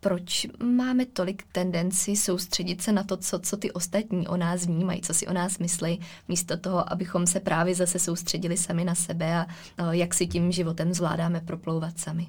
[0.00, 5.00] proč máme tolik tendenci soustředit se na to, co, co ty ostatní o nás vnímají,
[5.00, 9.36] co si o nás myslí, místo toho, abychom se právě zase soustředili sami na sebe
[9.38, 9.46] a
[9.88, 12.26] o, jak si tím životem zvládáme proplouvat sami?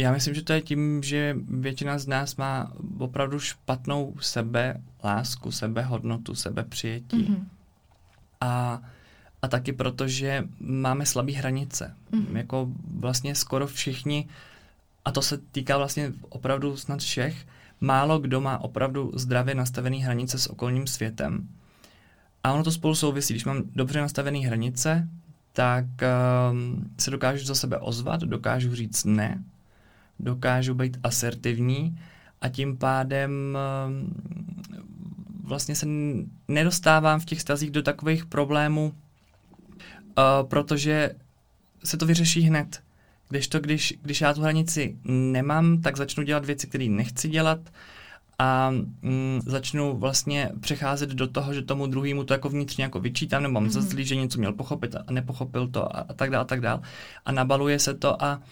[0.00, 5.52] Já myslím, že to je tím, že většina z nás má opravdu špatnou sebe lásku,
[5.52, 7.16] sebehodnotu, sebepřijetí.
[7.16, 7.44] Mm-hmm.
[8.40, 8.82] A
[9.42, 11.94] a taky proto, že máme slabé hranice.
[12.12, 12.36] Mm.
[12.36, 12.68] Jako
[12.98, 14.28] vlastně skoro všichni,
[15.04, 17.46] a to se týká vlastně opravdu snad všech,
[17.80, 21.48] málo kdo má opravdu zdravě nastavené hranice s okolním světem.
[22.44, 23.34] A ono to spolu souvisí.
[23.34, 25.08] Když mám dobře nastavené hranice,
[25.52, 25.84] tak
[26.50, 29.44] um, se dokážu za sebe ozvat, dokážu říct ne,
[30.18, 31.98] dokážu být asertivní
[32.40, 33.58] a tím pádem
[33.88, 34.14] um,
[35.44, 35.86] vlastně se
[36.48, 38.94] nedostávám v těch stazích do takových problémů,
[40.18, 41.10] uh, protože
[41.84, 42.82] se to vyřeší hned.
[43.28, 47.60] Když to, když, když já tu hranici nemám, tak začnu dělat věci, které nechci dělat
[48.38, 48.70] a
[49.02, 53.52] mm, začnu vlastně přecházet do toho, že tomu druhému to jako vnitřně jako vyčítám, nebo
[53.52, 53.70] mám mm-hmm.
[53.70, 56.60] za zlý, že něco měl pochopit a nepochopil to a, a tak dále, a tak
[56.60, 56.80] dále.
[57.24, 58.42] A nabaluje se to a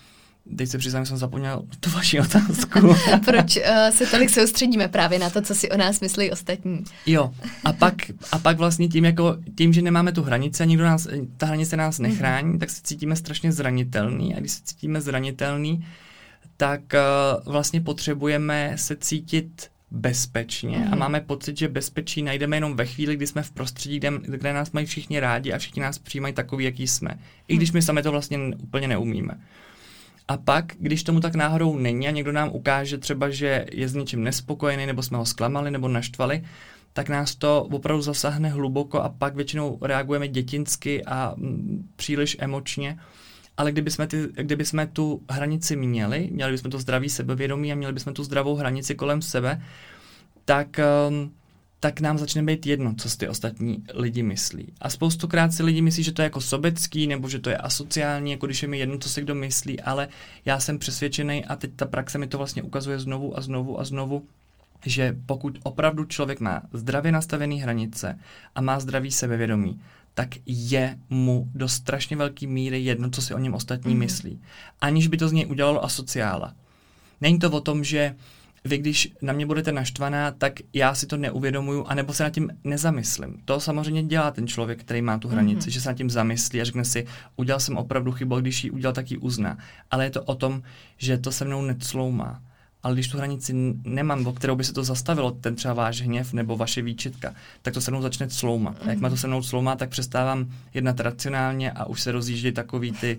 [0.57, 2.95] Teď se přiznám, že jsem zapomněl tu vaši otázku.
[3.25, 6.85] Proč uh, se tolik soustředíme právě na to, co si o nás myslí ostatní?
[7.07, 7.33] Jo,
[7.65, 7.95] a pak,
[8.33, 11.77] a pak vlastně tím, jako, tím, že nemáme tu hranici a nikdo nás, ta hranice
[11.77, 12.11] nás mhm.
[12.11, 12.59] nechrání, mm-hmm.
[12.59, 14.35] tak se cítíme strašně zranitelný.
[14.35, 15.87] A když se cítíme zranitelný,
[16.57, 20.85] tak uh, vlastně potřebujeme se cítit bezpečně mm.
[20.85, 20.99] a mhm.
[20.99, 24.73] máme pocit, že bezpečí najdeme jenom ve chvíli, kdy jsme v prostředí, kde, kde nás
[24.73, 27.19] mají všichni rádi a všichni nás přijímají takový, jaký jsme.
[27.49, 29.35] I když my sami to vlastně úplně neumíme.
[30.29, 33.95] A pak, když tomu tak náhodou není a někdo nám ukáže třeba, že je s
[33.95, 36.45] něčím nespokojený, nebo jsme ho zklamali, nebo naštvali,
[36.93, 42.37] tak nás to opravdu zasáhne hluboko a pak většinou reagujeme dětinsky a m, mm, příliš
[42.41, 42.99] emočně.
[43.57, 47.75] Ale kdyby jsme, ty, kdyby jsme tu hranici měli, měli bychom to zdravý sebevědomí a
[47.75, 49.63] měli bychom tu zdravou hranici kolem sebe,
[50.45, 51.33] tak, um,
[51.87, 54.73] tak nám začne být jedno, co si ty ostatní lidi myslí.
[54.81, 58.31] A spoustukrát si lidi myslí, že to je jako sobecký, nebo že to je asociální,
[58.31, 60.09] jako když je mi jedno, co si kdo myslí, ale
[60.45, 63.85] já jsem přesvědčený a teď ta praxe mi to vlastně ukazuje znovu a znovu a
[63.85, 64.27] znovu,
[64.87, 68.19] že pokud opravdu člověk má zdravě nastavené hranice
[68.55, 69.81] a má zdravý sebevědomí,
[70.15, 73.99] tak je mu do strašně velké míry jedno, co si o něm ostatní mm-hmm.
[73.99, 74.41] myslí.
[74.81, 76.55] Aniž by to z něj udělalo asociála.
[77.21, 78.15] Není to o tom, že
[78.67, 82.51] vy, když na mě budete naštvaná, tak já si to neuvědomuju, anebo se nad tím
[82.65, 83.41] nezamyslím.
[83.45, 85.73] To samozřejmě dělá ten člověk, který má tu hranici, mm-hmm.
[85.73, 87.07] že se nad tím zamyslí a řekne si,
[87.37, 89.59] udělal jsem opravdu chybu, když ji udělal, tak ji uzná.
[89.91, 90.63] Ale je to o tom,
[90.97, 92.43] že to se mnou necloumá
[92.87, 93.53] ale když tu hranici
[93.85, 97.75] nemám, o kterou by se to zastavilo, ten třeba váš hněv nebo vaše výčitka, tak
[97.75, 98.77] to se mnou začne cloumat.
[98.87, 102.55] A jak má to se mnou cloumá, tak přestávám jednat racionálně a už se rozjíždějí
[102.55, 103.19] takový ty,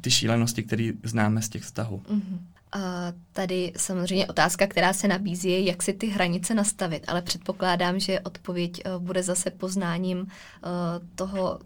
[0.00, 2.02] ty šílenosti, které známe z těch vztahů.
[2.10, 2.38] Mm-hmm.
[2.72, 8.00] A tady samozřejmě otázka, která se nabízí, je, jak si ty hranice nastavit, ale předpokládám,
[8.00, 10.26] že odpověď uh, bude zase poznáním uh,
[11.14, 11.58] toho,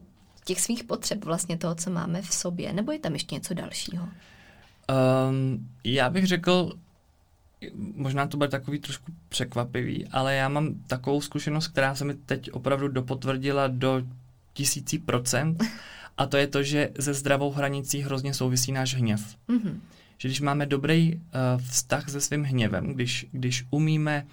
[0.45, 4.09] těch svých potřeb, vlastně toho, co máme v sobě, nebo je tam ještě něco dalšího?
[5.29, 6.73] Um, já bych řekl,
[7.95, 12.53] možná to bude takový trošku překvapivý, ale já mám takovou zkušenost, která se mi teď
[12.53, 14.03] opravdu dopotvrdila do
[14.53, 15.65] tisící procent
[16.19, 19.37] a to je to, že ze zdravou hranicí hrozně souvisí náš hněv.
[19.49, 19.81] Mm-hmm.
[20.21, 21.21] Že když máme dobrý uh,
[21.63, 24.27] vztah se svým hněvem, když, když umíme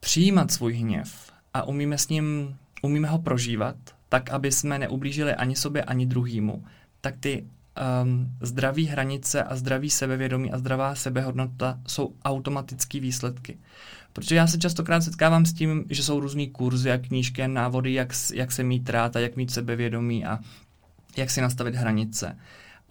[0.00, 3.76] přijímat svůj hněv a umíme s ním, umíme ho prožívat,
[4.08, 6.64] tak, aby jsme neublížili ani sobě, ani druhýmu,
[7.00, 7.44] tak ty
[8.02, 13.58] um, zdraví hranice a zdravý sebevědomí a zdravá sebehodnota jsou automatické výsledky.
[14.12, 17.92] Protože já se častokrát setkávám s tím, že jsou různý kurzy a knížky a návody,
[17.92, 20.38] jak, jak se mít rád a jak mít sebevědomí a
[21.16, 22.36] jak si nastavit hranice.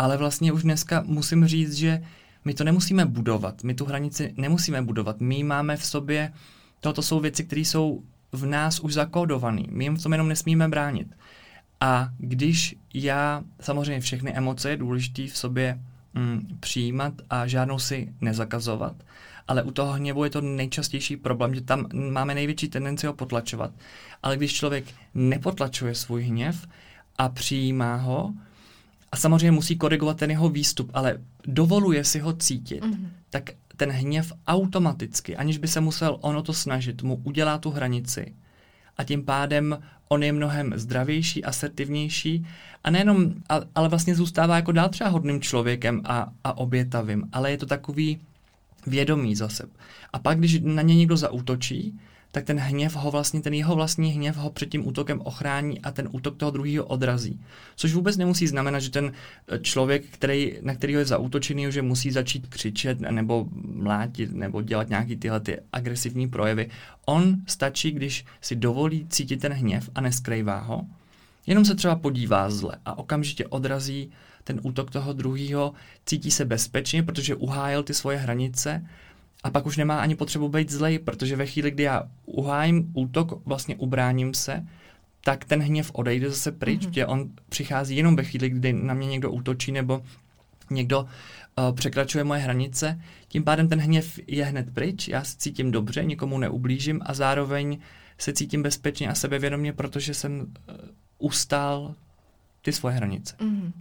[0.01, 2.01] Ale vlastně už dneska musím říct, že
[2.45, 5.21] my to nemusíme budovat, my tu hranici nemusíme budovat.
[5.21, 6.33] My máme v sobě,
[6.79, 9.63] toto jsou věci, které jsou v nás už zakódované.
[9.69, 11.07] My jim v tom jenom nesmíme bránit.
[11.79, 15.79] A když já, samozřejmě všechny emoce je důležité v sobě
[16.13, 18.95] mm, přijímat a žádnou si nezakazovat,
[19.47, 23.71] ale u toho hněvu je to nejčastější problém, že tam máme největší tendenci ho potlačovat.
[24.23, 26.67] Ale když člověk nepotlačuje svůj hněv
[27.17, 28.33] a přijímá ho,
[29.11, 33.07] a samozřejmě musí korigovat ten jeho výstup, ale dovoluje si ho cítit, mm-hmm.
[33.29, 38.33] tak ten hněv automaticky, aniž by se musel ono to snažit, mu udělá tu hranici
[38.97, 42.47] a tím pádem on je mnohem zdravější, asertivnější
[42.83, 43.33] a nejenom,
[43.75, 48.19] ale vlastně zůstává jako dál třeba hodným člověkem a, a obětavým, ale je to takový
[48.87, 49.69] vědomý zase.
[50.13, 51.99] A pak, když na ně někdo zautočí,
[52.31, 55.91] tak ten hněv ho vlastně, ten jeho vlastní hněv ho před tím útokem ochrání a
[55.91, 57.39] ten útok toho druhého odrazí.
[57.75, 59.11] Což vůbec nemusí znamenat, že ten
[59.47, 64.89] eh, člověk, který, na kterého je zautočený, že musí začít křičet nebo mlátit nebo dělat
[64.89, 66.69] nějaký tyhle ty agresivní projevy.
[67.05, 70.85] On stačí, když si dovolí cítit ten hněv a neskrývá ho,
[71.47, 74.11] jenom se třeba podívá zle a okamžitě odrazí
[74.43, 75.73] ten útok toho druhého,
[76.05, 78.85] cítí se bezpečně, protože uhájil ty svoje hranice
[79.43, 83.45] a pak už nemá ani potřebu být zlej, protože ve chvíli, kdy já uhájím útok,
[83.45, 84.65] vlastně ubráním se,
[85.23, 87.05] tak ten hněv odejde zase pryč, mm-hmm.
[87.07, 90.03] on přichází jenom ve chvíli, kdy na mě někdo útočí nebo
[90.69, 93.01] někdo uh, překračuje moje hranice.
[93.27, 97.77] Tím pádem ten hněv je hned pryč, já se cítím dobře, nikomu neublížím a zároveň
[98.17, 100.75] se cítím bezpečně a sebevědomě, protože jsem uh,
[101.17, 101.95] ustál
[102.61, 103.35] ty svoje hranice.
[103.39, 103.71] Mm-hmm.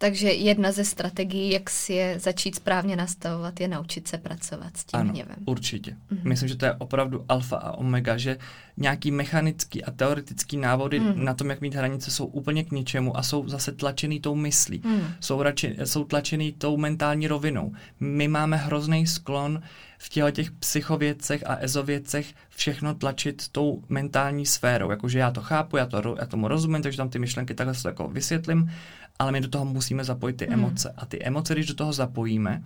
[0.00, 4.84] Takže jedna ze strategií, jak si je začít správně nastavovat, je naučit se pracovat s
[4.84, 5.36] tím ano, hněvem.
[5.44, 5.90] určitě.
[5.90, 6.28] Mm-hmm.
[6.28, 8.38] Myslím, že to je opravdu alfa a omega, že
[8.76, 11.24] nějaký mechanický a teoretický návody mm.
[11.24, 14.82] na tom, jak mít hranice, jsou úplně k ničemu a jsou zase tlačený tou myslí.
[14.84, 15.00] Mm.
[15.20, 17.72] Jsou, radši, jsou tlačený tou mentální rovinou.
[18.00, 19.62] My máme hrozný sklon
[19.98, 24.90] v těle těch psychověcech a ezověcech všechno tlačit tou mentální sférou.
[24.90, 27.88] Jakože já to chápu, já, to, já tomu rozumím, takže tam ty myšlenky takhle se
[27.88, 28.70] jako vysvětlím,
[29.18, 30.54] ale my do toho musíme zapojit ty hmm.
[30.54, 30.94] emoce.
[30.96, 32.62] A ty emoce, když do toho zapojíme,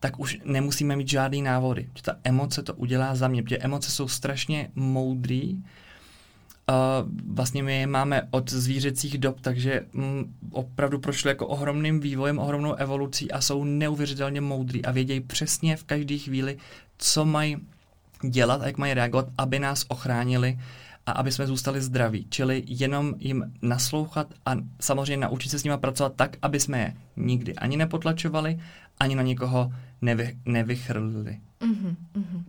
[0.00, 1.88] tak už nemusíme mít žádný návody.
[2.02, 5.54] Ta emoce to udělá za mě, protože emoce jsou strašně moudrý.
[5.54, 5.64] Uh,
[7.34, 12.74] vlastně my je máme od zvířecích dob, takže mm, opravdu prošly jako ohromným vývojem, ohromnou
[12.74, 16.58] evolucí a jsou neuvěřitelně moudrý a vědějí přesně v každé chvíli,
[16.98, 17.56] co mají
[18.22, 20.58] dělat a jak mají reagovat, aby nás ochránili
[21.10, 22.26] a aby jsme zůstali zdraví.
[22.30, 26.94] Čili jenom jim naslouchat a samozřejmě naučit se s nimi pracovat tak, aby jsme je
[27.16, 28.60] nikdy ani nepotlačovali,
[29.00, 31.40] ani na někoho nevy, nevychrlili.
[31.60, 32.42] Uh-huh, uh-huh.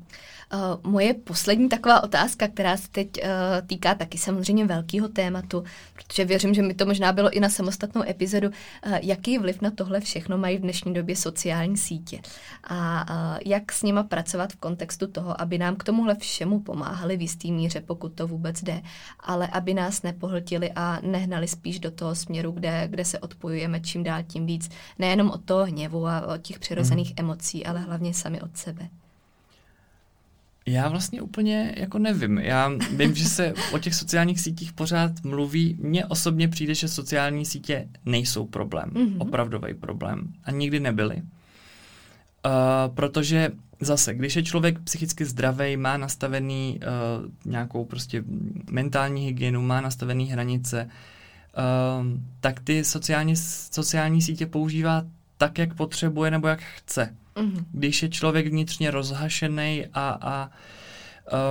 [0.53, 3.27] Uh, moje poslední taková otázka, která se teď uh,
[3.67, 8.03] týká taky samozřejmě velkého tématu, protože věřím, že mi to možná bylo i na samostatnou
[8.03, 8.53] epizodu, uh,
[9.01, 12.21] jaký vliv na tohle všechno mají v dnešní době sociální sítě
[12.63, 17.17] a uh, jak s nima pracovat v kontextu toho, aby nám k tomuhle všemu pomáhali
[17.17, 18.81] v jistý míře, pokud to vůbec jde,
[19.19, 24.03] ale aby nás nepohltili a nehnali spíš do toho směru, kde, kde se odpojujeme čím
[24.03, 27.15] dál tím víc, nejenom od toho hněvu a od těch přirozených mm.
[27.17, 28.89] emocí, ale hlavně sami od sebe.
[30.65, 32.37] Já vlastně úplně jako nevím.
[32.37, 35.77] Já vím, že se o těch sociálních sítích pořád mluví.
[35.79, 38.89] Mně osobně přijde, že sociální sítě nejsou problém.
[38.89, 39.15] Mm-hmm.
[39.19, 40.33] Opravdový problém.
[40.43, 41.15] A nikdy nebyly.
[41.15, 48.23] Uh, protože zase, když je člověk psychicky zdravý, má nastavený uh, nějakou prostě
[48.71, 52.07] mentální hygienu, má nastavený hranice, uh,
[52.39, 53.35] tak ty sociální,
[53.71, 55.03] sociální sítě používá
[55.37, 57.15] tak, jak potřebuje nebo jak chce.
[57.35, 57.65] Mm-hmm.
[57.71, 60.49] Když je člověk vnitřně rozhašený a, a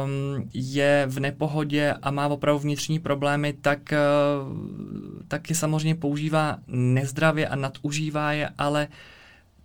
[0.04, 4.58] um, je v nepohodě a má opravdu vnitřní problémy, tak, uh,
[5.28, 8.88] tak je samozřejmě používá nezdravě a nadužívá je, ale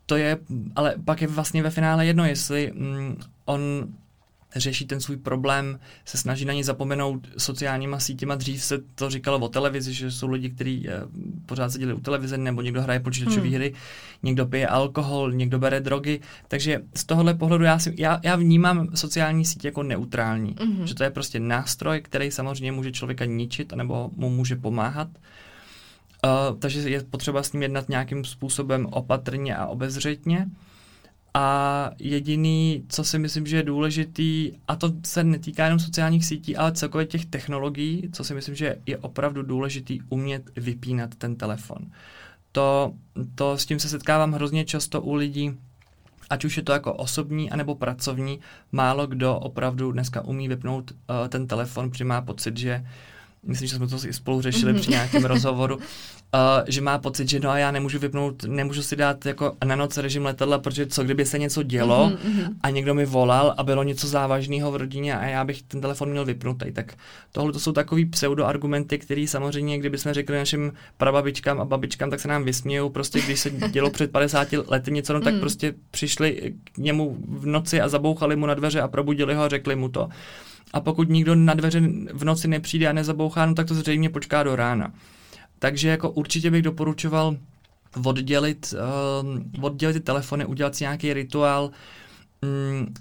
[0.06, 0.38] to je,
[0.76, 3.62] ale pak je vlastně ve finále jedno, jestli um, on
[4.56, 8.36] řeší ten svůj problém, se snaží na ně zapomenout sociálníma sítěma.
[8.36, 11.02] Dřív se to říkalo o televizi, že jsou lidi, kteří eh,
[11.46, 13.56] pořád seděli u televize, nebo někdo hraje počítačové hmm.
[13.56, 13.74] hry,
[14.24, 16.20] někdo pije alkohol, někdo bere drogy.
[16.48, 20.56] Takže z tohohle pohledu já, si, já, já vnímám sociální sítě jako neutrální.
[20.60, 20.88] Hmm.
[20.88, 25.08] Že to je prostě nástroj, který samozřejmě může člověka ničit, nebo mu může pomáhat.
[26.26, 30.48] Uh, takže je potřeba s ním jednat nějakým způsobem opatrně a obezřetně.
[31.38, 36.56] A jediný, co si myslím, že je důležitý, a to se netýká jenom sociálních sítí,
[36.58, 41.78] ale celkově těch technologií, co si myslím, že je opravdu důležitý umět vypínat ten telefon.
[42.52, 42.94] To,
[43.36, 45.58] to s tím se setkávám hrozně často u lidí,
[46.30, 48.40] ať už je to jako osobní anebo pracovní,
[48.72, 52.86] málo kdo opravdu dneska umí vypnout uh, ten telefon, protože má pocit, že
[53.46, 54.80] myslím, že jsme to spolu řešili mm-hmm.
[54.80, 55.82] při nějakém rozhovoru, uh,
[56.68, 59.98] že má pocit, že no a já nemůžu vypnout, nemůžu si dát jako na noc
[59.98, 62.50] režim letadla, protože co kdyby se něco dělo mm-hmm.
[62.64, 66.10] a někdo mi volal a bylo něco závažného v rodině a já bych ten telefon
[66.10, 66.72] měl vypnutý.
[66.72, 66.94] Tak
[67.32, 72.20] tohle to jsou takový pseudoargumenty, které samozřejmě, kdyby jsme řekli našim prababičkám a babičkám, tak
[72.20, 72.90] se nám vysmějou.
[72.90, 75.40] Prostě když se dělo před 50 lety něco, no, tak mm.
[75.40, 79.50] prostě přišli k němu v noci a zabouchali mu na dveře a probudili ho a
[79.50, 80.10] řekli mu to.
[80.76, 81.82] A pokud nikdo na dveře
[82.14, 84.94] v noci nepřijde a nezabouchá, no tak to zřejmě počká do rána.
[85.60, 87.38] Takže jako určitě bych doporučoval
[88.06, 88.74] oddělit,
[89.56, 91.72] uh, oddělit ty telefony, udělat si nějaký rituál,
[92.42, 92.94] um,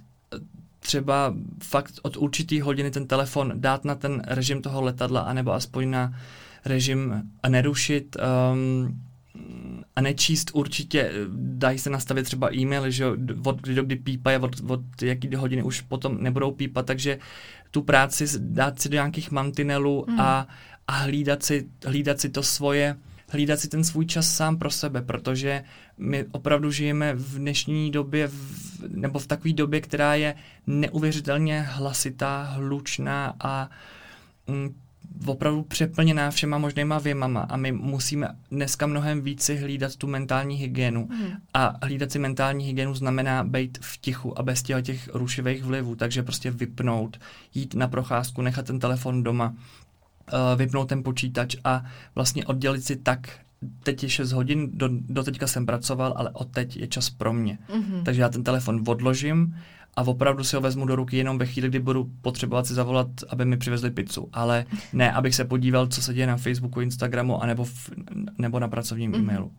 [0.81, 5.91] třeba fakt od určitý hodiny ten telefon dát na ten režim toho letadla, anebo aspoň
[5.91, 6.14] na
[6.64, 9.01] režim nerušit um,
[9.97, 13.07] a nečíst určitě, dají se nastavit třeba e-maily, že
[13.45, 17.18] od kdy do kdy pípají, od, od jaký hodiny už potom nebudou pípat, takže
[17.70, 20.20] tu práci dát si do nějakých mantinelů mm.
[20.20, 20.49] a,
[20.88, 22.97] a hlídat, si, hlídat si to svoje,
[23.28, 25.64] hlídat si ten svůj čas sám pro sebe, protože
[25.99, 30.34] my opravdu žijeme v dnešní době, v, nebo v takové době, která je
[30.66, 33.70] neuvěřitelně hlasitá, hlučná a
[34.47, 34.74] mm,
[35.27, 41.09] opravdu přeplněná všema možnýma věmama a my musíme dneska mnohem více hlídat tu mentální hygienu.
[41.11, 41.27] Mm.
[41.55, 46.23] A hlídat si mentální hygienu znamená být v tichu a bez těch rušivých vlivů, takže
[46.23, 47.19] prostě vypnout,
[47.55, 49.55] jít na procházku, nechat ten telefon doma,
[50.33, 51.85] uh, vypnout ten počítač a
[52.15, 53.39] vlastně oddělit si tak,
[53.83, 57.33] teď je 6 hodin, do, do teďka jsem pracoval, ale od teď je čas pro
[57.33, 57.59] mě.
[57.69, 58.03] Mm-hmm.
[58.03, 59.57] Takže já ten telefon odložím
[59.97, 63.09] a opravdu si ho vezmu do ruky jenom ve chvíli, kdy budu potřebovat si zavolat,
[63.28, 64.28] aby mi přivezli pizzu.
[64.32, 67.90] Ale ne, abych se podíval, co se děje na Facebooku, Instagramu, anebo, v,
[68.38, 69.18] nebo na pracovním mm-hmm.
[69.18, 69.53] e-mailu.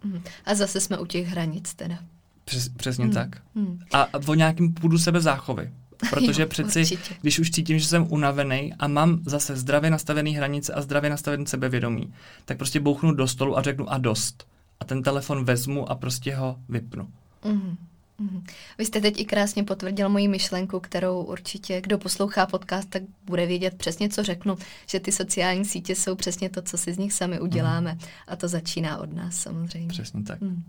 [0.46, 2.00] A zase jsme u těch hranic teda.
[2.46, 3.12] Přes, přesně mm.
[3.12, 3.42] tak.
[3.56, 3.80] Mm.
[3.94, 5.72] A o nějakým půdu sebe záchovy.
[6.10, 7.16] Protože jo, přeci, určitě.
[7.22, 11.48] když už cítím, že jsem unavený a mám zase zdravě nastavený hranice a zdravě nastavený
[11.48, 12.14] sebevědomí,
[12.46, 14.48] tak prostě bouchnu do stolu a řeknu a dost.
[14.80, 17.08] A ten telefon vezmu a prostě ho vypnu.
[17.46, 17.78] Mm.
[18.20, 18.44] Mhm.
[18.78, 23.46] Vy jste teď i krásně potvrdil moji myšlenku, kterou určitě, kdo poslouchá podcast, tak bude
[23.46, 24.58] vědět přesně, co řeknu,
[24.88, 27.94] že ty sociální sítě jsou přesně to, co si z nich sami uděláme.
[27.94, 28.00] Mm.
[28.28, 29.88] A to začíná od nás samozřejmě.
[29.88, 30.42] Přesně tak.
[30.42, 30.64] Mm.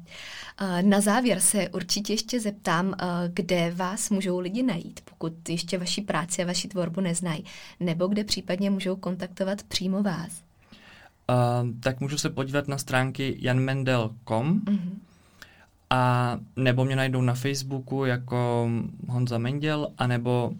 [0.80, 2.94] Na závěr se určitě ještě zeptám,
[3.32, 7.44] kde vás můžou lidi najít, pokud ještě vaši práci a vaši tvorbu neznají,
[7.80, 10.46] nebo kde případně můžou kontaktovat přímo vás.
[11.28, 15.05] Uh, tak můžu se podívat na stránky janmendel.com, mm-hmm
[15.90, 18.70] a nebo mě najdou na Facebooku jako
[19.08, 20.52] Honza Menděl, anebo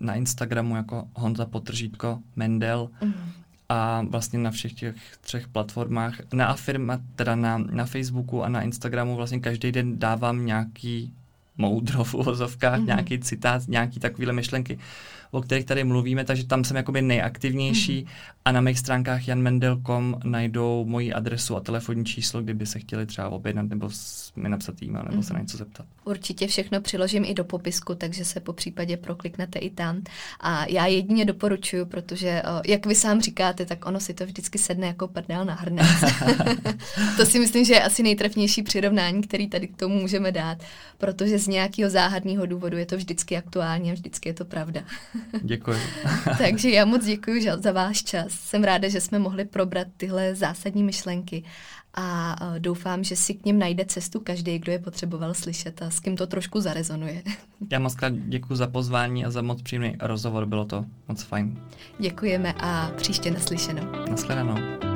[0.00, 2.88] na Instagramu jako Honza Potržítko Mendel.
[3.02, 3.14] Mm.
[3.68, 8.62] A vlastně na všech těch třech platformách, na afirma, teda na, na Facebooku a na
[8.62, 11.12] Instagramu vlastně každý den dávám nějaký
[11.58, 12.86] moudro v uvozovkách, mm-hmm.
[12.86, 14.78] nějaký citát, nějaký takovýhle myšlenky,
[15.30, 18.40] o kterých tady mluvíme, takže tam jsem jakoby nejaktivnější mm-hmm.
[18.44, 23.28] a na mých stránkách janmendel.com najdou moji adresu a telefonní číslo, kdyby se chtěli třeba
[23.28, 23.90] objednat nebo
[24.36, 25.26] mi napsat e-mail nebo mm-hmm.
[25.26, 25.44] se na mhm.
[25.44, 25.86] něco zeptat.
[26.04, 30.02] Určitě všechno přiložím i do popisku, takže se po případě prokliknete i tam.
[30.40, 34.86] A já jedině doporučuji, protože jak vy sám říkáte, tak ono si to vždycky sedne
[34.86, 35.86] jako prdel na hrnec.
[37.16, 40.58] to si myslím, že je asi nejtrefnější přirovnání, který tady k tomu můžeme dát,
[40.98, 44.80] protože z nějakého záhadného důvodu je to vždycky aktuální a vždycky je to pravda.
[45.42, 45.78] Děkuji.
[46.38, 48.32] Takže já moc děkuji za váš čas.
[48.32, 51.44] Jsem ráda, že jsme mohli probrat tyhle zásadní myšlenky
[51.96, 56.00] a doufám, že si k ním najde cestu každý, kdo je potřeboval slyšet a s
[56.00, 57.22] kým to trošku zarezonuje.
[57.72, 61.60] Já moc krát děkuji za pozvání a za moc příjemný rozhovor, bylo to moc fajn.
[61.98, 63.92] Děkujeme a příště naslyšenou.
[64.10, 64.95] Nasledanou.